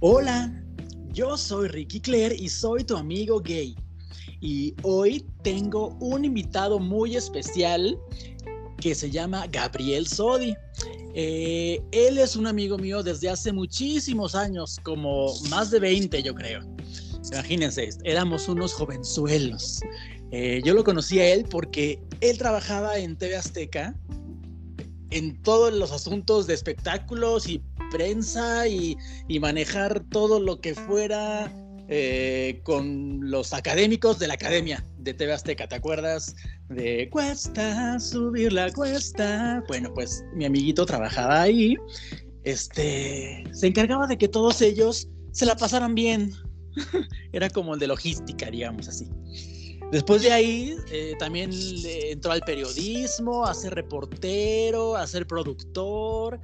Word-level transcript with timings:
Hola, 0.00 0.54
yo 1.12 1.36
soy 1.36 1.66
Ricky 1.66 1.98
Claire 1.98 2.36
y 2.38 2.48
soy 2.48 2.84
tu 2.84 2.96
amigo 2.96 3.40
gay. 3.40 3.74
Y 4.40 4.72
hoy 4.84 5.26
tengo 5.42 5.88
un 5.98 6.24
invitado 6.24 6.78
muy 6.78 7.16
especial 7.16 7.98
que 8.80 8.94
se 8.94 9.10
llama 9.10 9.48
Gabriel 9.48 10.06
Sodi. 10.06 10.54
Eh, 11.14 11.82
él 11.90 12.18
es 12.18 12.36
un 12.36 12.46
amigo 12.46 12.78
mío 12.78 13.02
desde 13.02 13.28
hace 13.28 13.52
muchísimos 13.52 14.36
años, 14.36 14.78
como 14.84 15.34
más 15.50 15.72
de 15.72 15.80
20 15.80 16.22
yo 16.22 16.32
creo. 16.32 16.62
Imagínense, 17.32 17.88
éramos 18.04 18.46
unos 18.46 18.74
jovenzuelos. 18.74 19.80
Eh, 20.30 20.62
yo 20.64 20.74
lo 20.74 20.84
conocí 20.84 21.18
a 21.18 21.28
él 21.28 21.44
porque 21.50 22.00
él 22.20 22.38
trabajaba 22.38 22.98
en 22.98 23.16
TV 23.16 23.34
Azteca 23.34 23.96
en 25.10 25.42
todos 25.42 25.72
los 25.72 25.90
asuntos 25.90 26.46
de 26.46 26.54
espectáculos 26.54 27.48
y 27.48 27.60
prensa 27.90 28.66
y, 28.68 28.96
manejar 29.40 30.04
todo 30.10 30.40
lo 30.40 30.60
que 30.60 30.74
fuera 30.74 31.52
eh, 31.88 32.60
con 32.64 33.30
los 33.30 33.52
académicos 33.52 34.18
de 34.18 34.28
la 34.28 34.34
academia 34.34 34.84
de 34.98 35.14
TV 35.14 35.32
Azteca. 35.32 35.68
¿Te 35.68 35.76
acuerdas 35.76 36.34
de 36.68 37.08
cuesta 37.10 37.98
subir 38.00 38.52
la 38.52 38.72
cuesta? 38.72 39.62
Bueno, 39.68 39.92
pues 39.94 40.24
mi 40.34 40.44
amiguito 40.44 40.84
trabajaba 40.84 41.42
ahí. 41.42 41.76
Este 42.44 43.44
se 43.52 43.66
encargaba 43.66 44.06
de 44.06 44.18
que 44.18 44.28
todos 44.28 44.60
ellos 44.62 45.08
se 45.32 45.46
la 45.46 45.56
pasaran 45.56 45.94
bien. 45.94 46.32
Era 47.32 47.48
como 47.50 47.74
el 47.74 47.80
de 47.80 47.86
logística, 47.86 48.50
digamos 48.50 48.88
así. 48.88 49.08
Después 49.90 50.20
de 50.20 50.32
ahí 50.32 50.76
eh, 50.92 51.14
también 51.18 51.50
entró 51.84 52.32
al 52.32 52.42
periodismo, 52.42 53.46
a 53.46 53.54
ser 53.54 53.74
reportero, 53.74 54.96
a 54.96 55.06
ser 55.06 55.26
productor. 55.26 56.38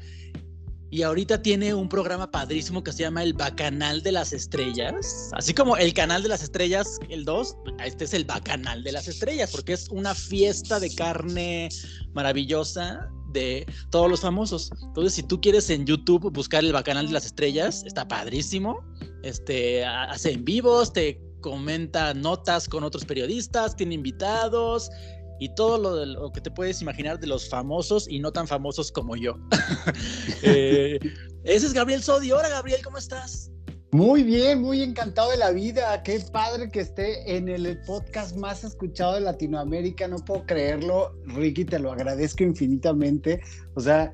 Y 0.94 1.02
ahorita 1.02 1.42
tiene 1.42 1.74
un 1.74 1.88
programa 1.88 2.30
padrísimo 2.30 2.84
que 2.84 2.92
se 2.92 3.02
llama 3.02 3.24
El 3.24 3.32
Bacanal 3.32 4.00
de 4.04 4.12
las 4.12 4.32
Estrellas. 4.32 5.28
Así 5.32 5.52
como 5.52 5.76
el 5.76 5.92
Canal 5.92 6.22
de 6.22 6.28
las 6.28 6.44
Estrellas, 6.44 7.00
el 7.08 7.24
2, 7.24 7.56
este 7.84 8.04
es 8.04 8.14
el 8.14 8.24
Bacanal 8.24 8.84
de 8.84 8.92
las 8.92 9.08
Estrellas, 9.08 9.50
porque 9.50 9.72
es 9.72 9.88
una 9.88 10.14
fiesta 10.14 10.78
de 10.78 10.94
carne 10.94 11.68
maravillosa 12.12 13.10
de 13.32 13.66
todos 13.90 14.08
los 14.08 14.20
famosos. 14.20 14.70
Entonces, 14.84 15.14
si 15.14 15.24
tú 15.24 15.40
quieres 15.40 15.68
en 15.68 15.84
YouTube 15.84 16.32
buscar 16.32 16.62
el 16.62 16.72
Bacanal 16.72 17.08
de 17.08 17.14
las 17.14 17.26
Estrellas, 17.26 17.82
está 17.84 18.06
padrísimo. 18.06 18.78
Este, 19.24 19.84
hace 19.84 20.30
en 20.30 20.44
vivos, 20.44 20.92
te 20.92 21.20
comenta 21.40 22.14
notas 22.14 22.68
con 22.68 22.84
otros 22.84 23.04
periodistas, 23.04 23.74
tiene 23.74 23.96
invitados 23.96 24.90
y 25.38 25.54
todo 25.54 25.78
lo, 25.78 26.04
lo, 26.04 26.32
que 26.32 26.40
te 26.40 26.50
puedes 26.50 26.80
imaginar 26.82 27.18
de 27.18 27.26
los 27.26 27.48
famosos 27.48 28.06
y 28.08 28.20
no 28.20 28.32
tan 28.32 28.46
famosos 28.46 28.90
como 28.92 29.16
yo. 29.16 29.34
Eh, 30.46 30.98
ese 31.44 31.66
es 31.66 31.72
Gabriel 31.72 32.02
Sodi. 32.02 32.30
Hola 32.30 32.50
Gabriel, 32.50 32.80
¿cómo 32.84 32.98
estás? 32.98 33.50
Muy 33.92 34.24
bien, 34.24 34.60
muy 34.60 34.82
encantado 34.82 35.30
de 35.30 35.36
la 35.36 35.52
vida. 35.52 36.02
Qué 36.02 36.20
padre 36.32 36.68
que 36.68 36.80
esté 36.80 37.36
en 37.36 37.48
el 37.48 37.80
podcast 37.86 38.36
más 38.36 38.64
escuchado 38.64 39.14
de 39.14 39.20
Latinoamérica. 39.20 40.08
No 40.08 40.16
puedo 40.16 40.44
creerlo. 40.46 41.14
Ricky, 41.26 41.64
te 41.64 41.78
lo 41.78 41.92
agradezco 41.92 42.42
infinitamente. 42.42 43.40
O 43.74 43.80
sea, 43.80 44.12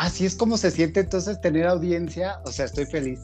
Así 0.00 0.24
es 0.24 0.34
como 0.34 0.56
se 0.56 0.70
siente 0.70 1.00
entonces 1.00 1.38
tener 1.42 1.66
audiencia, 1.66 2.40
o 2.46 2.50
sea, 2.50 2.64
estoy 2.64 2.86
feliz. 2.86 3.20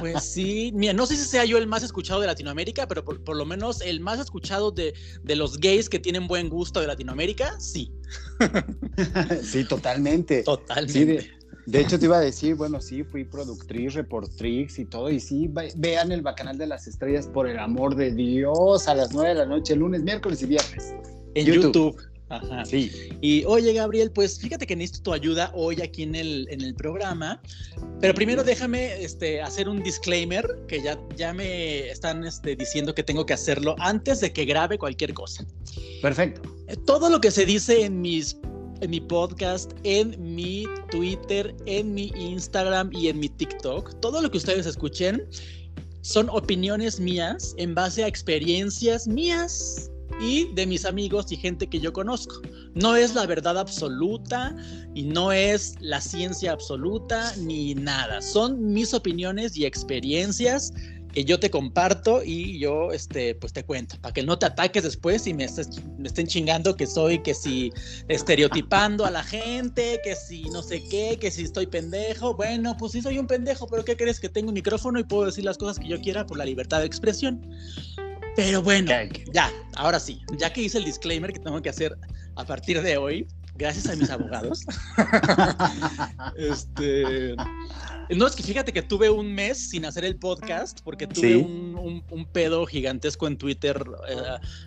Pues 0.00 0.24
sí, 0.24 0.72
mira, 0.74 0.92
no 0.92 1.06
sé 1.06 1.14
si 1.14 1.24
sea 1.24 1.44
yo 1.44 1.58
el 1.58 1.68
más 1.68 1.84
escuchado 1.84 2.20
de 2.20 2.26
Latinoamérica, 2.26 2.88
pero 2.88 3.04
por, 3.04 3.36
lo 3.36 3.46
menos 3.46 3.80
el 3.80 4.00
más 4.00 4.18
escuchado 4.18 4.72
de, 4.72 4.92
los 5.24 5.58
gays 5.58 5.88
que 5.88 6.00
tienen 6.00 6.26
buen 6.26 6.48
gusto 6.48 6.80
de 6.80 6.88
Latinoamérica, 6.88 7.60
sí. 7.60 7.92
Sí, 9.44 9.62
totalmente. 9.62 10.42
Totalmente. 10.42 11.30
de, 11.66 11.80
hecho, 11.80 12.00
te 12.00 12.06
iba 12.06 12.16
a 12.16 12.20
decir, 12.20 12.56
bueno, 12.56 12.80
sí, 12.80 13.04
fui 13.04 13.24
productriz, 13.24 13.94
reportrix 13.94 14.76
y 14.80 14.86
todo, 14.86 15.08
y 15.08 15.20
sí, 15.20 15.48
vean 15.76 16.10
el 16.10 16.22
Bacanal 16.22 16.58
de 16.58 16.66
las 16.66 16.88
Estrellas, 16.88 17.28
por 17.28 17.48
el 17.48 17.60
amor 17.60 17.94
de 17.94 18.12
Dios, 18.12 18.88
a 18.88 18.94
las 18.96 19.12
9 19.12 19.28
de 19.28 19.34
la 19.36 19.46
noche, 19.46 19.76
lunes, 19.76 20.02
miércoles 20.02 20.42
y 20.42 20.46
viernes. 20.46 20.94
En 21.36 21.46
YouTube. 21.46 21.96
Ajá. 22.30 22.64
Sí. 22.64 22.90
Y 23.20 23.44
oye, 23.44 23.72
Gabriel, 23.72 24.10
pues 24.12 24.38
fíjate 24.38 24.66
que 24.66 24.76
necesito 24.76 25.10
tu 25.10 25.12
ayuda 25.12 25.50
hoy 25.54 25.82
aquí 25.82 26.04
en 26.04 26.14
el, 26.14 26.46
en 26.50 26.62
el 26.62 26.74
programa. 26.74 27.42
Pero 28.00 28.14
primero 28.14 28.44
déjame 28.44 29.02
este, 29.02 29.42
hacer 29.42 29.68
un 29.68 29.82
disclaimer 29.82 30.46
que 30.68 30.80
ya, 30.80 30.98
ya 31.16 31.34
me 31.34 31.90
están 31.90 32.24
este, 32.24 32.56
diciendo 32.56 32.94
que 32.94 33.02
tengo 33.02 33.26
que 33.26 33.34
hacerlo 33.34 33.74
antes 33.78 34.20
de 34.20 34.32
que 34.32 34.44
grabe 34.44 34.78
cualquier 34.78 35.12
cosa. 35.12 35.44
Perfecto. 36.00 36.42
Todo 36.86 37.10
lo 37.10 37.20
que 37.20 37.30
se 37.30 37.44
dice 37.44 37.84
en 37.84 38.00
mis 38.00 38.38
en 38.80 38.90
mi 38.90 39.00
podcast, 39.00 39.72
en 39.82 40.16
mi 40.34 40.66
Twitter, 40.90 41.54
en 41.66 41.92
mi 41.92 42.12
Instagram 42.16 42.90
y 42.94 43.08
en 43.08 43.18
mi 43.18 43.28
TikTok, 43.28 44.00
todo 44.00 44.22
lo 44.22 44.30
que 44.30 44.38
ustedes 44.38 44.64
escuchen 44.64 45.22
son 46.02 46.30
opiniones 46.30 46.98
mías 46.98 47.54
en 47.58 47.74
base 47.74 48.04
a 48.04 48.06
experiencias 48.06 49.06
mías 49.06 49.90
y 50.20 50.52
de 50.54 50.66
mis 50.66 50.84
amigos 50.84 51.32
y 51.32 51.36
gente 51.36 51.66
que 51.66 51.80
yo 51.80 51.92
conozco. 51.92 52.40
No 52.74 52.96
es 52.96 53.14
la 53.14 53.26
verdad 53.26 53.58
absoluta 53.58 54.54
y 54.94 55.04
no 55.04 55.32
es 55.32 55.76
la 55.80 56.00
ciencia 56.00 56.52
absoluta 56.52 57.34
ni 57.36 57.74
nada. 57.74 58.20
Son 58.20 58.72
mis 58.72 58.92
opiniones 58.94 59.56
y 59.56 59.64
experiencias 59.64 60.72
que 61.12 61.24
yo 61.24 61.40
te 61.40 61.50
comparto 61.50 62.22
y 62.24 62.58
yo 62.58 62.92
este 62.92 63.34
pues 63.34 63.52
te 63.52 63.64
cuento 63.64 63.96
para 64.00 64.14
que 64.14 64.22
no 64.22 64.38
te 64.38 64.46
ataques 64.46 64.84
después 64.84 65.26
y 65.26 65.34
me, 65.34 65.46
me 65.98 66.08
estén 66.08 66.26
chingando 66.26 66.76
que 66.76 66.86
soy 66.86 67.20
que 67.20 67.34
si 67.34 67.72
estereotipando 68.08 69.04
a 69.04 69.10
la 69.10 69.24
gente 69.24 70.00
que 70.04 70.14
si 70.14 70.44
no 70.50 70.62
sé 70.62 70.82
qué 70.88 71.18
que 71.20 71.30
si 71.30 71.42
estoy 71.42 71.66
pendejo 71.66 72.34
bueno 72.34 72.76
pues 72.76 72.92
sí 72.92 73.02
soy 73.02 73.18
un 73.18 73.26
pendejo 73.26 73.66
pero 73.66 73.84
qué 73.84 73.96
crees 73.96 74.20
que 74.20 74.28
tengo 74.28 74.48
un 74.48 74.54
micrófono 74.54 75.00
y 75.00 75.04
puedo 75.04 75.26
decir 75.26 75.44
las 75.44 75.58
cosas 75.58 75.78
que 75.78 75.88
yo 75.88 76.00
quiera 76.00 76.26
por 76.26 76.38
la 76.38 76.44
libertad 76.44 76.78
de 76.78 76.86
expresión 76.86 77.44
pero 78.36 78.62
bueno, 78.62 78.90
ya, 79.32 79.52
ahora 79.76 80.00
sí, 80.00 80.22
ya 80.38 80.52
que 80.52 80.62
hice 80.62 80.78
el 80.78 80.84
disclaimer 80.84 81.32
que 81.32 81.40
tengo 81.40 81.60
que 81.60 81.68
hacer 81.68 81.96
a 82.36 82.44
partir 82.44 82.80
de 82.82 82.96
hoy, 82.96 83.26
gracias 83.60 83.88
a 83.88 83.96
mis 83.96 84.10
abogados. 84.10 84.64
este, 86.36 87.36
no, 88.16 88.26
es 88.26 88.34
que 88.34 88.42
fíjate 88.42 88.72
que 88.72 88.82
tuve 88.82 89.10
un 89.10 89.34
mes 89.34 89.70
sin 89.70 89.84
hacer 89.84 90.04
el 90.04 90.16
podcast 90.16 90.80
porque 90.82 91.06
tuve 91.06 91.36
un, 91.36 92.02
un, 92.10 92.26
pedo 92.26 92.64
gigantesco 92.66 93.26
en 93.26 93.36
Twitter 93.36 93.82
eh, 94.08 94.16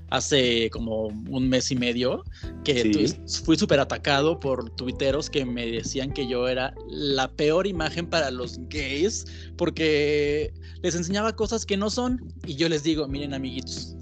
hace 0.10 0.70
como 0.70 1.08
un 1.08 1.50
mes 1.50 1.72
y 1.72 1.76
medio 1.76 2.24
que 2.64 3.16
fui 3.44 3.58
súper 3.58 3.80
atacado 3.80 4.40
por 4.40 4.70
tuiteros 4.76 5.30
que 5.30 5.44
me 5.44 5.66
decían 5.66 6.12
que 6.12 6.28
yo 6.28 6.48
era 6.48 6.74
la 6.88 7.30
peor 7.30 7.68
imagen 7.68 8.08
para 8.08 8.30
los 8.32 8.60
gays 8.70 9.26
porque 9.58 10.54
les 10.84 10.96
enseñaba 10.96 11.36
cosas 11.36 11.66
que 11.66 11.78
no 11.78 11.90
son 11.90 12.22
y 12.46 12.56
yo 12.56 12.70
les 12.70 12.84
digo, 12.84 13.08
miren 13.08 13.34
amiguitos, 13.34 13.96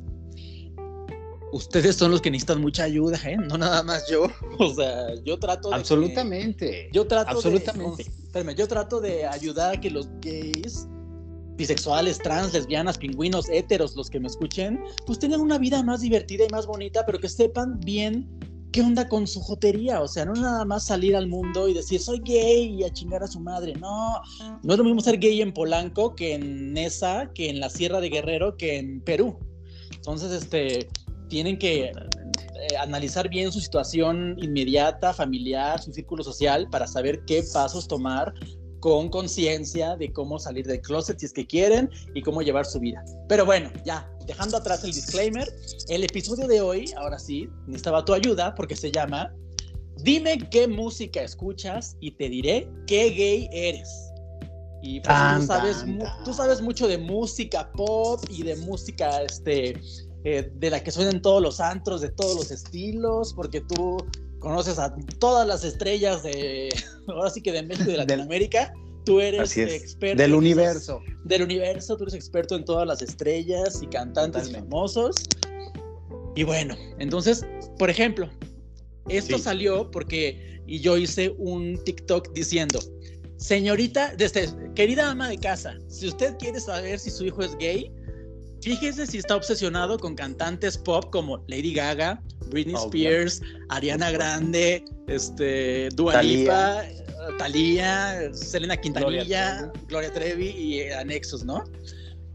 ustedes 1.51 1.95
son 1.95 2.11
los 2.11 2.21
que 2.21 2.31
necesitan 2.31 2.59
mucha 2.59 2.83
ayuda, 2.83 3.19
¿eh? 3.23 3.37
No 3.37 3.57
nada 3.57 3.83
más 3.83 4.09
yo. 4.09 4.27
O 4.59 4.73
sea, 4.73 5.13
yo 5.23 5.39
trato 5.39 5.69
de. 5.69 5.75
Absolutamente. 5.75 6.89
yo 6.91 7.07
trato 7.07 7.31
Absolutamente. 7.31 8.05
De, 8.33 8.55
yo 8.55 8.67
trato 8.67 8.99
de 8.99 9.25
ayudar 9.25 9.75
a 9.75 9.79
que 9.79 9.91
los 9.91 10.07
gays, 10.21 10.87
bisexuales, 11.55 12.17
trans, 12.17 12.53
lesbianas, 12.53 12.97
pingüinos, 12.97 13.47
héteros, 13.49 13.95
los 13.95 14.09
que 14.09 14.19
me 14.19 14.27
escuchen, 14.27 14.83
pues 15.05 15.19
tengan 15.19 15.41
una 15.41 15.57
vida 15.57 15.83
más 15.83 16.01
divertida 16.01 16.45
y 16.45 16.49
más 16.49 16.65
bonita, 16.65 17.05
pero 17.05 17.19
que 17.19 17.29
sepan 17.29 17.79
bien 17.79 18.27
qué 18.71 18.81
onda 18.81 19.07
con 19.07 19.27
su 19.27 19.41
jotería. 19.41 20.01
O 20.01 20.07
sea, 20.07 20.25
no 20.25 20.33
nada 20.33 20.65
más 20.65 20.85
salir 20.85 21.15
al 21.15 21.27
mundo 21.27 21.67
y 21.67 21.73
decir 21.73 21.99
soy 21.99 22.19
gay 22.23 22.75
y 22.79 22.83
a 22.83 22.91
chingar 22.91 23.23
a 23.23 23.27
su 23.27 23.39
madre. 23.39 23.73
No, 23.79 24.21
no 24.63 24.73
es 24.73 24.77
lo 24.77 24.83
mismo 24.83 25.01
ser 25.01 25.19
gay 25.19 25.41
en 25.41 25.53
Polanco 25.53 26.15
que 26.15 26.35
en 26.35 26.73
Nesa, 26.73 27.31
que 27.33 27.49
en 27.49 27.59
la 27.59 27.69
Sierra 27.69 27.99
de 27.99 28.09
Guerrero, 28.09 28.57
que 28.57 28.77
en 28.77 29.01
Perú. 29.01 29.37
Entonces, 29.93 30.31
este, 30.31 30.87
tienen 31.27 31.57
que 31.57 31.85
eh, 31.85 32.77
analizar 32.79 33.29
bien 33.29 33.51
su 33.51 33.59
situación 33.59 34.35
inmediata, 34.41 35.13
familiar, 35.13 35.81
su 35.81 35.93
círculo 35.93 36.23
social, 36.23 36.67
para 36.69 36.87
saber 36.87 37.23
qué 37.25 37.43
pasos 37.53 37.87
tomar 37.87 38.33
con 38.81 39.09
conciencia 39.09 39.95
de 39.95 40.11
cómo 40.11 40.39
salir 40.39 40.65
del 40.65 40.81
closet 40.81 41.19
si 41.19 41.27
es 41.27 41.33
que 41.33 41.47
quieren 41.47 41.89
y 42.13 42.21
cómo 42.21 42.41
llevar 42.41 42.65
su 42.65 42.79
vida. 42.79 43.05
Pero 43.29 43.45
bueno, 43.45 43.71
ya, 43.85 44.11
dejando 44.25 44.57
atrás 44.57 44.83
el 44.83 44.91
disclaimer, 44.91 45.47
el 45.87 46.03
episodio 46.03 46.47
de 46.47 46.59
hoy, 46.59 46.91
ahora 46.97 47.17
sí, 47.17 47.47
necesitaba 47.67 48.03
tu 48.03 48.13
ayuda 48.13 48.53
porque 48.55 48.75
se 48.75 48.91
llama 48.91 49.33
Dime 50.03 50.49
qué 50.49 50.67
música 50.67 51.21
escuchas 51.21 51.95
y 52.01 52.11
te 52.11 52.27
diré 52.27 52.67
qué 52.87 53.11
gay 53.11 53.49
eres. 53.51 54.11
Y 54.81 54.99
pues, 54.99 55.15
tú, 55.39 55.45
sabes, 55.45 55.85
tú 56.25 56.33
sabes 56.33 56.59
mucho 56.59 56.87
de 56.87 56.97
música 56.97 57.71
pop 57.73 58.19
y 58.29 58.41
de 58.41 58.55
música 58.55 59.21
este, 59.21 59.79
eh, 60.23 60.51
de 60.55 60.69
la 60.71 60.83
que 60.83 60.89
suenan 60.89 61.21
todos 61.21 61.39
los 61.39 61.59
antros, 61.59 62.01
de 62.01 62.09
todos 62.09 62.35
los 62.35 62.49
estilos, 62.49 63.31
porque 63.35 63.61
tú 63.61 63.97
conoces 64.41 64.77
a 64.79 64.93
todas 65.19 65.47
las 65.47 65.63
estrellas 65.63 66.23
de, 66.23 66.69
ahora 67.07 67.29
sí 67.29 67.41
que 67.41 67.53
de 67.53 67.63
México 67.63 67.89
y 67.89 67.93
de 67.93 67.99
Latinoamérica. 67.99 68.73
Tú 69.05 69.19
eres 69.19 69.57
experto. 69.57 70.21
Del 70.21 70.35
universo. 70.35 71.01
del 71.23 71.43
universo, 71.43 71.97
tú 71.97 72.03
eres 72.03 72.13
experto 72.13 72.55
en 72.55 72.65
todas 72.65 72.85
las 72.85 73.01
estrellas 73.01 73.81
y 73.81 73.87
cantantes 73.87 74.51
famosos. 74.51 75.15
Y 76.35 76.43
bueno, 76.43 76.75
entonces, 76.99 77.45
por 77.79 77.89
ejemplo, 77.89 78.29
esto 79.09 79.39
salió 79.39 79.89
porque, 79.89 80.61
y 80.67 80.79
yo 80.79 80.97
hice 80.97 81.33
un 81.37 81.83
TikTok 81.83 82.31
diciendo, 82.33 82.79
señorita, 83.37 84.15
desde, 84.15 84.49
querida 84.75 85.09
ama 85.09 85.29
de 85.29 85.37
casa, 85.37 85.77
si 85.87 86.07
usted 86.07 86.37
quiere 86.37 86.59
saber 86.59 86.99
si 86.99 87.09
su 87.09 87.25
hijo 87.25 87.41
es 87.41 87.57
gay, 87.57 87.91
fíjese 88.61 89.07
si 89.07 89.17
está 89.17 89.35
obsesionado 89.35 89.97
con 89.97 90.13
cantantes 90.13 90.77
pop 90.77 91.05
como 91.11 91.43
Lady 91.47 91.73
Gaga, 91.73 92.21
Britney 92.51 92.75
Spears, 92.75 93.41
Ariana 93.69 94.11
Grande, 94.11 94.83
este, 95.07 95.89
Dua 95.95 96.21
Lipa, 96.21 96.83
Thalía, 97.37 98.31
Selena 98.33 98.77
Quintanilla, 98.77 99.71
Gloria 99.87 100.13
Trevi, 100.13 100.49
y 100.49 100.79
eh, 100.81 100.93
anexos, 100.93 101.43
¿no? 101.43 101.63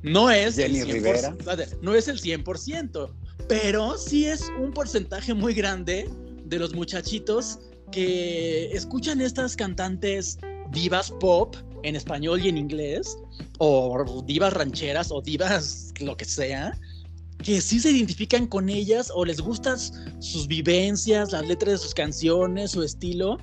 No 0.03 0.31
es, 0.31 0.59
el 0.59 0.73
100%, 0.75 1.79
no 1.83 1.95
es 1.95 2.09
el 2.09 2.21
100%, 2.21 3.15
pero 3.49 3.99
sí 3.99 4.27
es 4.27 4.51
un 4.59 4.73
porcentaje 4.73 5.35
muy 5.35 5.55
grande 5.55 6.09
de 6.45 6.59
los 6.59 6.75
muchachitos 6.75 7.59
que 7.91 8.71
escuchan 8.73 9.21
estas 9.21 9.57
cantantes 9.57 10.39
divas 10.71 11.11
pop 11.21 11.57
en 11.83 11.97
español 11.97 12.41
y 12.45 12.49
en 12.49 12.59
inglés, 12.59 13.17
o 13.59 14.23
divas 14.27 14.53
rancheras, 14.53 15.11
o 15.11 15.21
divas 15.21 15.93
lo 16.01 16.17
que 16.17 16.25
sea, 16.25 16.79
que 17.43 17.61
sí 17.61 17.81
se 17.81 17.91
identifican 17.91 18.47
con 18.47 18.69
ellas 18.69 19.11
o 19.15 19.25
les 19.25 19.41
gustan 19.41 19.79
sus 20.21 20.47
vivencias, 20.47 21.33
las 21.33 21.47
letras 21.47 21.73
de 21.73 21.79
sus 21.79 21.95
canciones, 21.95 22.73
su 22.73 22.83
estilo, 22.83 23.39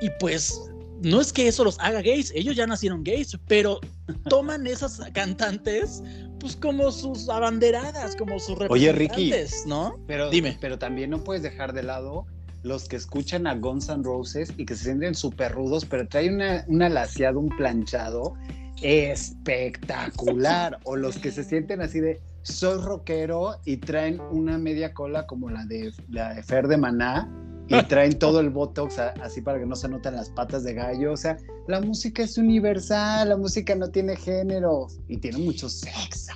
y 0.00 0.10
pues 0.18 0.60
no 1.02 1.20
es 1.20 1.32
que 1.32 1.48
eso 1.48 1.64
los 1.64 1.78
haga 1.80 2.00
gays, 2.00 2.32
ellos 2.34 2.56
ya 2.56 2.66
nacieron 2.66 3.02
gays, 3.04 3.38
pero 3.46 3.80
toman 4.28 4.66
esas 4.66 5.00
cantantes 5.12 6.02
pues 6.40 6.56
como 6.56 6.90
sus 6.90 7.28
abanderadas, 7.28 8.16
como 8.16 8.40
sus 8.40 8.58
representantes, 8.58 8.72
Oye, 8.72 8.92
Ricky, 8.92 9.32
¿no? 9.66 9.96
Pero 10.08 10.28
dime, 10.28 10.58
pero 10.60 10.76
también 10.76 11.10
no 11.10 11.22
puedes 11.22 11.42
dejar 11.42 11.72
de 11.72 11.84
lado 11.84 12.26
los 12.64 12.88
que 12.88 12.96
escuchan 12.96 13.46
a 13.46 13.54
Guns 13.54 13.88
N' 13.88 14.02
Roses 14.02 14.52
y 14.56 14.64
que 14.64 14.74
se 14.74 14.84
sienten 14.84 15.14
súper 15.14 15.52
rudos, 15.52 15.84
pero 15.84 16.06
trae 16.08 16.28
una, 16.28 16.64
una 16.68 16.88
laseada, 16.88 17.38
un 17.38 17.48
planchado 17.48 18.34
espectacular. 18.82 20.78
o 20.84 20.96
los 20.96 21.18
que 21.18 21.30
se 21.30 21.44
sienten 21.44 21.80
así 21.80 22.00
de 22.00 22.20
soy 22.42 22.80
rockero 22.80 23.56
y 23.64 23.76
traen 23.76 24.20
una 24.30 24.58
media 24.58 24.92
cola 24.92 25.26
como 25.26 25.50
la 25.50 25.64
de, 25.64 25.92
la 26.08 26.34
de 26.34 26.42
Fer 26.42 26.68
de 26.68 26.76
Maná 26.76 27.28
y 27.68 27.82
traen 27.88 28.18
todo 28.18 28.40
el 28.40 28.50
botox 28.50 28.98
así 28.98 29.40
para 29.40 29.58
que 29.58 29.66
no 29.66 29.76
se 29.76 29.88
noten 29.88 30.16
las 30.16 30.30
patas 30.30 30.64
de 30.64 30.74
gallo. 30.74 31.12
O 31.12 31.16
sea, 31.16 31.36
la 31.68 31.80
música 31.80 32.22
es 32.22 32.38
universal, 32.38 33.28
la 33.28 33.36
música 33.36 33.74
no 33.74 33.88
tiene 33.90 34.16
género 34.16 34.88
y 35.08 35.16
tiene 35.18 35.38
mucho 35.38 35.68
sexo. 35.68 36.32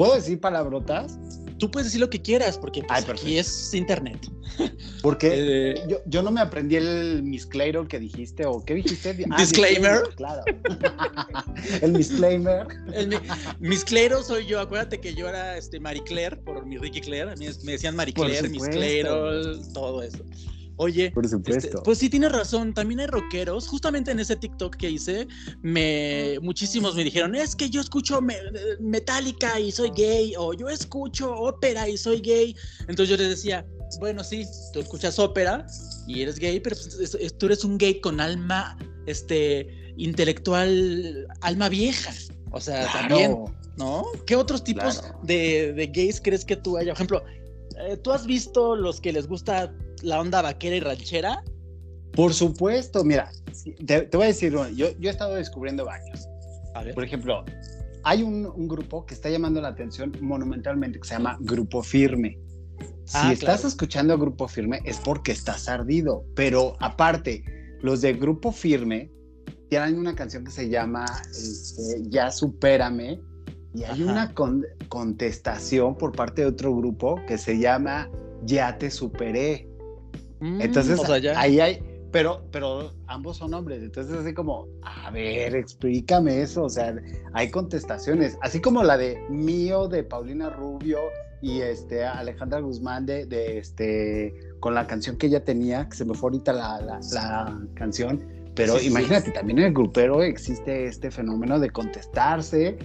¿Puedo 0.00 0.14
decir 0.14 0.40
palabrotas? 0.40 1.18
Tú 1.58 1.70
puedes 1.70 1.88
decir 1.88 2.00
lo 2.00 2.08
que 2.08 2.22
quieras, 2.22 2.56
porque 2.56 2.82
pues, 2.82 3.06
aquí 3.06 3.36
es 3.36 3.74
internet. 3.74 4.18
Porque 5.02 5.74
eh, 5.74 6.00
yo, 6.06 6.22
no 6.22 6.30
me 6.30 6.40
aprendí 6.40 6.76
el 6.76 7.22
misclero 7.22 7.86
que 7.86 7.98
dijiste, 7.98 8.46
o 8.46 8.64
¿qué 8.64 8.76
dijiste? 8.76 9.14
Ah, 9.30 9.36
disclaimer. 9.38 10.04
Claro. 10.16 10.42
el 11.82 11.92
disclaimer. 11.92 12.66
Misclero 13.58 14.22
soy 14.22 14.46
yo. 14.46 14.60
Acuérdate 14.60 15.02
que 15.02 15.12
yo 15.12 15.28
era 15.28 15.58
este 15.58 15.78
Marie 15.80 16.02
Claire, 16.04 16.38
por 16.38 16.64
mi 16.64 16.78
Ricky 16.78 17.02
Claire. 17.02 17.34
Me 17.36 17.72
decían 17.72 17.94
Marie 17.94 18.14
Claire, 18.14 18.48
misclero, 18.48 19.60
todo 19.74 20.02
eso. 20.02 20.24
Oye, 20.82 21.10
Por 21.10 21.28
supuesto. 21.28 21.66
Este, 21.66 21.78
pues 21.82 21.98
sí 21.98 22.08
tienes 22.08 22.32
razón, 22.32 22.72
también 22.72 23.00
hay 23.00 23.06
rockeros. 23.06 23.68
Justamente 23.68 24.12
en 24.12 24.18
ese 24.18 24.34
TikTok 24.34 24.76
que 24.76 24.88
hice, 24.88 25.28
me, 25.60 26.38
muchísimos 26.40 26.94
me 26.94 27.04
dijeron, 27.04 27.34
es 27.34 27.54
que 27.54 27.68
yo 27.68 27.82
escucho 27.82 28.20
Metallica 28.80 29.60
y 29.60 29.72
soy 29.72 29.90
gay, 29.94 30.32
o 30.38 30.54
yo 30.54 30.70
escucho 30.70 31.34
ópera 31.34 31.86
y 31.86 31.98
soy 31.98 32.22
gay. 32.22 32.56
Entonces 32.88 33.10
yo 33.10 33.16
les 33.18 33.28
decía, 33.28 33.66
bueno, 33.98 34.24
sí, 34.24 34.46
tú 34.72 34.80
escuchas 34.80 35.18
ópera 35.18 35.66
y 36.06 36.22
eres 36.22 36.38
gay, 36.38 36.58
pero 36.60 36.74
pues, 36.74 37.36
tú 37.36 37.46
eres 37.46 37.62
un 37.62 37.76
gay 37.76 38.00
con 38.00 38.18
alma, 38.18 38.78
este, 39.04 39.92
intelectual, 39.98 41.28
alma 41.42 41.68
vieja. 41.68 42.10
O 42.52 42.60
sea, 42.60 42.90
también, 42.90 43.36
¿no? 43.76 44.06
¿Qué 44.26 44.34
otros 44.34 44.64
tipos 44.64 45.02
de, 45.24 45.74
de, 45.74 45.86
gays 45.88 46.22
crees 46.22 46.42
que 46.42 46.56
tú 46.56 46.78
haya? 46.78 46.94
Por 46.94 46.96
ejemplo, 46.96 47.22
eh, 47.86 47.98
¿tú 47.98 48.12
has 48.12 48.24
visto 48.24 48.76
los 48.76 48.98
que 48.98 49.12
les 49.12 49.26
gusta 49.26 49.70
la 50.02 50.20
onda 50.20 50.42
vaquera 50.42 50.76
y 50.76 50.80
ranchera? 50.80 51.42
Por 52.12 52.34
supuesto, 52.34 53.04
mira, 53.04 53.30
te, 53.86 54.08
voy 54.12 54.24
a 54.24 54.26
decir, 54.26 54.52
yo, 54.52 54.66
yo 54.74 55.08
he 55.08 55.08
estado 55.08 55.34
descubriendo 55.34 55.84
varios. 55.84 56.28
Por 56.94 57.04
ejemplo, 57.04 57.44
hay 58.04 58.22
un, 58.22 58.68
grupo 58.68 59.04
que 59.06 59.14
está 59.14 59.30
llamando 59.30 59.60
la 59.60 59.68
atención 59.68 60.12
monumentalmente 60.20 60.98
que 61.00 61.08
se 61.08 61.14
llama 61.14 61.36
Grupo 61.40 61.82
Firme. 61.82 62.38
Si 63.04 63.18
ah, 63.18 63.32
estás 63.32 63.64
escuchando 63.64 64.16
Grupo 64.18 64.48
Firme 64.48 64.80
es 64.84 64.98
porque 64.98 65.32
estás 65.32 65.68
ardido, 65.68 66.24
pero 66.34 66.76
aparte, 66.80 67.44
los 67.82 68.00
de 68.00 68.14
Grupo 68.14 68.52
Firme 68.52 69.10
tienen 69.68 69.98
una 69.98 70.14
canción 70.14 70.44
que 70.44 70.50
se 70.50 70.68
llama 70.68 71.04
este, 71.30 72.02
Ya 72.08 72.30
Supérame 72.30 73.20
y 73.74 73.84
hay 73.84 74.02
una 74.02 74.34
contestación 74.88 75.96
por 75.96 76.12
parte 76.12 76.42
de 76.42 76.48
otro 76.48 76.74
grupo 76.74 77.20
que 77.28 77.38
se 77.38 77.58
llama 77.58 78.10
Ya 78.44 78.76
Te 78.78 78.90
Superé. 78.90 79.69
Mm, 80.40 80.60
entonces, 80.60 81.00
ahí 81.36 81.60
hay, 81.60 81.82
pero, 82.10 82.42
pero 82.50 82.92
ambos 83.06 83.36
son 83.36 83.54
hombres, 83.54 83.82
entonces 83.82 84.16
así 84.16 84.34
como, 84.34 84.66
a 84.82 85.10
ver, 85.10 85.54
explícame 85.54 86.42
eso, 86.42 86.64
o 86.64 86.68
sea, 86.68 86.94
hay 87.34 87.50
contestaciones, 87.50 88.36
así 88.40 88.60
como 88.60 88.82
la 88.82 88.96
de 88.96 89.20
Mío 89.28 89.86
de 89.86 90.02
Paulina 90.02 90.50
Rubio 90.50 90.98
y 91.40 91.60
este 91.60 92.04
Alejandra 92.04 92.60
Guzmán 92.60 93.06
de, 93.06 93.26
de 93.26 93.58
este, 93.58 94.34
con 94.58 94.74
la 94.74 94.86
canción 94.86 95.16
que 95.16 95.28
ella 95.28 95.44
tenía, 95.44 95.88
que 95.88 95.96
se 95.96 96.04
me 96.04 96.14
fue 96.14 96.30
ahorita 96.30 96.52
la, 96.52 97.00
la, 97.12 97.60
canción, 97.74 98.26
pero 98.54 98.80
imagínate, 98.80 99.30
también 99.30 99.60
en 99.60 99.64
el 99.66 99.72
grupero 99.72 100.22
existe 100.22 100.86
este 100.86 101.10
fenómeno 101.10 101.60
de 101.60 101.70
contestarse 101.70 102.76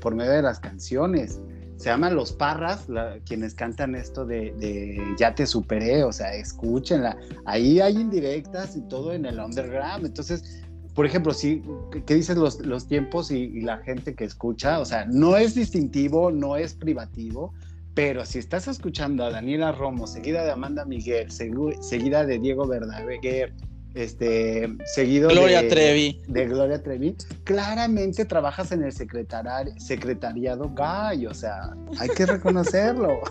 por 0.00 0.14
medio 0.14 0.32
de 0.32 0.42
las 0.42 0.60
canciones 0.60 1.40
se 1.80 1.88
llaman 1.88 2.14
Los 2.14 2.30
Parras, 2.34 2.88
quienes 3.24 3.54
cantan 3.54 3.94
esto 3.94 4.26
de, 4.26 5.02
Ya 5.18 5.34
te 5.34 5.46
superé, 5.46 6.04
o 6.04 6.12
sea, 6.12 6.34
escúchenla. 6.34 7.16
Ahí 7.46 7.80
hay 7.80 7.96
indirectas 7.96 8.76
y 8.76 8.82
todo 8.82 9.14
en 9.14 9.24
el 9.24 9.40
underground. 9.40 10.04
Entonces, 10.04 10.62
por 10.94 11.06
ejemplo, 11.06 11.32
si, 11.32 11.62
¿qué 12.04 12.16
dices 12.16 12.36
los, 12.36 12.60
los 12.66 12.86
tiempos 12.86 13.30
y, 13.30 13.62
la 13.62 13.78
gente 13.78 14.14
que 14.14 14.24
escucha? 14.24 14.78
O 14.78 14.84
sea, 14.84 15.06
no 15.06 15.38
es 15.38 15.54
distintivo, 15.54 16.30
no 16.30 16.54
es 16.54 16.74
privativo, 16.74 17.54
pero 17.94 18.26
si 18.26 18.40
estás 18.40 18.68
escuchando 18.68 19.24
a 19.24 19.30
Daniela 19.30 19.72
Romo, 19.72 20.06
seguida 20.06 20.44
de 20.44 20.50
Amanda 20.50 20.84
Miguel, 20.84 21.30
seguida 21.30 22.26
de 22.26 22.38
Diego 22.38 22.66
Verdaguer, 22.66 23.54
este, 23.94 24.68
seguido 24.94 25.28
Gloria 25.28 25.68
Trevi. 25.68 26.20
de 26.28 26.46
Gloria 26.46 26.82
Trevi, 26.82 27.16
claramente 27.44 28.24
trabajas 28.24 28.72
en 28.72 28.82
el 28.82 28.92
secretariado 28.92 30.72
gay, 30.74 31.26
o 31.26 31.34
sea, 31.34 31.74
hay 31.98 32.08
que 32.10 32.26
reconocerlo. 32.26 33.20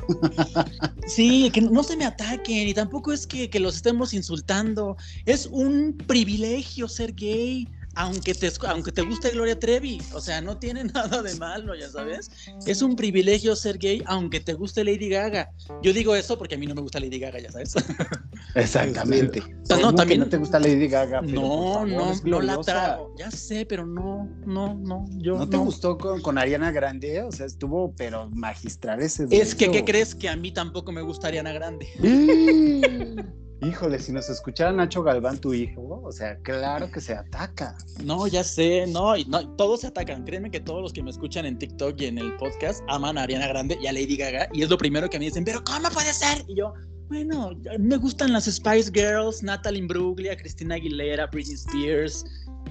Sí, 1.08 1.50
que 1.50 1.62
no 1.62 1.82
se 1.82 1.98
me 1.98 2.06
ataquen 2.06 2.68
y 2.68 2.74
tampoco 2.76 3.12
es 3.12 3.26
que, 3.26 3.50
que 3.50 3.60
los 3.60 3.76
estemos 3.76 4.14
insultando, 4.14 4.96
es 5.26 5.48
un 5.48 5.98
privilegio 6.06 6.88
ser 6.88 7.16
gay 7.16 7.68
aunque 8.00 8.34
te, 8.34 8.50
aunque 8.66 8.94
te 8.94 9.02
guste 9.02 9.30
Gloria 9.32 9.60
Trevi, 9.60 10.02
o 10.14 10.22
sea, 10.22 10.40
no 10.40 10.58
tiene 10.58 10.84
nada 10.94 11.22
de 11.22 11.36
malo, 11.36 11.76
ya 11.76 11.90
sabes. 11.90 12.32
Es 12.66 12.82
un 12.82 12.96
privilegio 12.96 13.58
ser 13.58 13.78
gay, 13.78 14.02
aunque 14.06 14.40
te 14.40 14.54
guste 14.54 14.86
Lady 14.86 15.10
Gaga. 15.10 15.52
Yo 15.84 15.92
digo 15.92 16.16
eso 16.16 16.38
porque 16.38 16.56
a 16.56 16.58
mí 16.58 16.66
no 16.66 16.76
me 16.76 16.82
gusta 16.82 17.02
Lady 17.02 17.20
Gaga, 17.20 17.40
ya 17.40 17.52
sabes. 17.52 17.74
Exactamente. 18.56 19.44
no, 19.82 19.94
también 19.94 20.22
no 20.22 20.28
te 20.28 20.38
gusta 20.38 20.60
Lady 20.60 20.88
Gaga. 20.88 21.22
no, 21.22 21.86
no, 21.86 22.14
no 22.24 22.42
la 22.42 22.58
trago. 22.62 23.14
Ya 23.18 23.30
sé, 23.32 23.66
pero 23.66 23.86
no, 23.86 24.30
no, 24.46 24.76
no. 24.76 25.06
Yo, 25.18 25.38
¿No 25.38 25.50
te 25.50 25.58
gustó 25.58 25.98
con, 25.98 26.22
con, 26.22 26.38
Ariana 26.38 26.72
Grande? 26.72 27.22
O 27.24 27.34
sea, 27.34 27.48
estuvo, 27.48 27.94
pero 27.98 28.30
magistral 28.30 29.02
ese. 29.02 29.28
Es 29.30 29.54
que, 29.54 29.70
¿qué 29.72 29.84
crees? 29.84 30.16
Que 30.16 30.30
a 30.30 30.38
mí 30.38 30.54
tampoco 30.54 30.94
me 30.94 31.02
gusta 31.02 31.28
Ariana 31.28 31.52
Grande. 31.52 31.90
Híjole, 33.62 34.00
si 34.00 34.14
nos 34.14 34.30
escuchara 34.30 34.72
Nacho 34.72 35.04
Galván, 35.04 35.38
tu 35.38 35.54
hijo, 35.54 36.02
o 36.02 36.12
sea, 36.14 36.38
claro 36.38 36.90
que 36.90 37.02
se 37.02 37.14
ataca. 37.14 37.76
No, 38.04 38.26
ya 38.26 38.42
sé, 38.42 38.88
no, 38.88 39.18
y 39.18 39.26
no, 39.26 39.48
todos 39.56 39.82
se 39.82 39.88
atacan. 39.88 40.24
Créeme 40.24 40.50
que 40.50 40.62
todos 40.62 40.82
los 40.82 40.94
que 40.94 41.04
me 41.04 41.10
escuchan 41.10 41.46
en 41.46 41.58
TikTok 41.58 42.00
y 42.00 42.06
en 42.06 42.20
el 42.20 42.36
podcast 42.38 42.82
aman 42.88 43.18
a 43.18 43.24
Ariana 43.24 43.48
Grande 43.48 43.78
y 43.82 43.88
a 43.88 43.92
Lady 43.92 44.16
Gaga, 44.16 44.48
y 44.54 44.64
es 44.64 44.70
lo 44.70 44.78
primero 44.78 45.10
que 45.10 45.20
me 45.20 45.26
dicen, 45.26 45.44
pero 45.44 45.62
¿cómo 45.66 45.90
puede 45.90 46.14
ser? 46.14 46.46
Y 46.48 46.56
yo, 46.56 46.74
bueno, 47.10 47.52
me 47.80 47.98
gustan 47.98 48.32
las 48.32 48.46
Spice 48.46 48.92
Girls, 48.94 49.44
Natalie 49.44 49.80
Imbruglia, 49.80 50.38
Cristina 50.38 50.76
Aguilera, 50.76 51.28
Britney 51.28 51.56
Spears, 51.56 52.24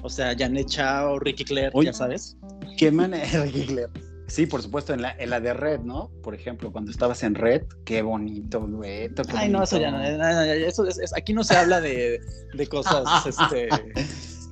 o 0.03 0.09
sea, 0.09 0.35
Janet 0.39 0.69
Chao, 0.69 1.19
Ricky 1.19 1.45
Claire, 1.45 1.71
ya 1.85 1.93
sabes. 1.93 2.37
¿Qué 2.79 2.91
manera, 2.91 3.27
Ricky 3.45 3.67
Claire? 3.67 3.91
Sí, 4.29 4.45
por 4.47 4.63
supuesto, 4.63 4.93
en 4.93 5.01
la, 5.01 5.17
en 5.19 5.31
la 5.31 5.41
de 5.41 5.55
Red, 5.55 5.81
¿no? 5.81 6.11
Por 6.23 6.35
ejemplo, 6.35 6.71
cuando 6.71 6.91
estabas 6.91 7.23
en 7.23 7.35
Red, 7.35 7.63
qué 7.87 8.03
bonito 8.03 8.61
dueto. 8.61 9.23
Ay, 9.35 9.49
no, 9.49 9.63
eso 9.63 9.79
ya 9.79 9.91
no. 9.91 10.03
Eso 10.03 10.87
es, 10.87 11.13
aquí 11.17 11.33
no 11.33 11.43
se 11.43 11.57
habla 11.57 11.81
de, 11.81 12.21
de 12.53 12.67
cosas 12.67 13.27
este, 13.27 13.69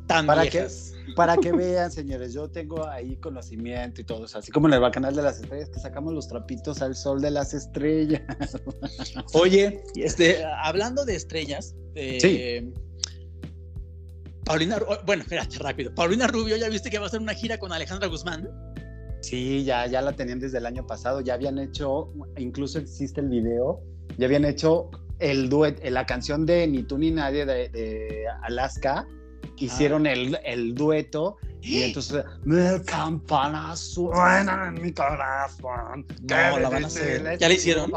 tan 0.07 0.27
para 0.27 0.43
viejas. 0.43 0.95
Que, 1.07 1.13
para 1.15 1.37
que 1.37 1.53
vean, 1.57 1.93
señores, 1.93 2.33
yo 2.33 2.49
tengo 2.49 2.89
ahí 2.89 3.17
conocimiento 3.17 4.01
y 4.01 4.05
todo 4.05 4.25
eso, 4.25 4.39
así 4.39 4.51
como 4.51 4.67
en 4.67 4.75
el 4.75 4.91
canal 4.91 5.15
de 5.15 5.23
las 5.23 5.41
estrellas, 5.41 5.69
que 5.69 5.79
sacamos 5.79 6.15
los 6.15 6.27
trapitos 6.27 6.81
al 6.81 6.97
sol 6.97 7.21
de 7.21 7.31
las 7.31 7.53
estrellas. 7.53 8.23
Oye, 9.35 9.83
este, 9.95 10.43
hablando 10.45 11.05
de 11.05 11.17
estrellas, 11.17 11.75
eh, 11.95 12.73
Paulina, 14.45 14.79
bueno, 15.05 15.23
espérate 15.23 15.59
rápido. 15.59 15.95
Paulina 15.95 16.27
Rubio, 16.29 16.57
¿ya 16.57 16.71
viste 16.71 16.89
que 16.89 16.99
va 16.99 17.05
a 17.05 17.09
hacer 17.09 17.21
una 17.21 17.35
gira 17.35 17.59
con 17.59 17.73
Alejandra 17.73 18.09
Guzmán? 18.09 18.49
Sí, 19.27 19.65
ya, 19.65 19.89
ya 19.89 20.03
la 20.03 20.13
tenían 20.13 20.39
desde 20.39 20.59
el 20.59 20.67
año 20.67 20.87
pasado, 20.87 21.21
ya 21.21 21.35
habían 21.35 21.59
hecho, 21.59 22.13
incluso 22.37 22.79
existe 22.79 23.21
el 23.21 23.29
video, 23.29 23.81
ya 24.19 24.27
habían 24.27 24.45
hecho 24.45 24.89
el 25.19 25.49
duet, 25.49 25.85
la 25.91 26.07
canción 26.07 26.47
de 26.47 26.65
Ni 26.69 26.85
tú 26.85 26.97
ni 26.97 27.11
nadie 27.11 27.45
de, 27.45 28.25
Alaska, 28.43 29.05
hicieron 29.57 30.07
el, 30.07 30.39
el, 30.45 30.77
dueto 30.77 31.39
y 31.61 31.83
entonces 31.83 32.25
me 32.45 32.81
campanas 32.85 33.81
suenan 33.81 34.77
en 34.77 34.83
mi 34.85 34.93
corazón. 34.93 36.07
No, 36.23 36.59
la 36.61 36.69
van 36.69 36.85
a 36.85 36.87
hacer. 36.87 37.37
¿Ya 37.37 37.49
le 37.49 37.55
hicieron? 37.55 37.91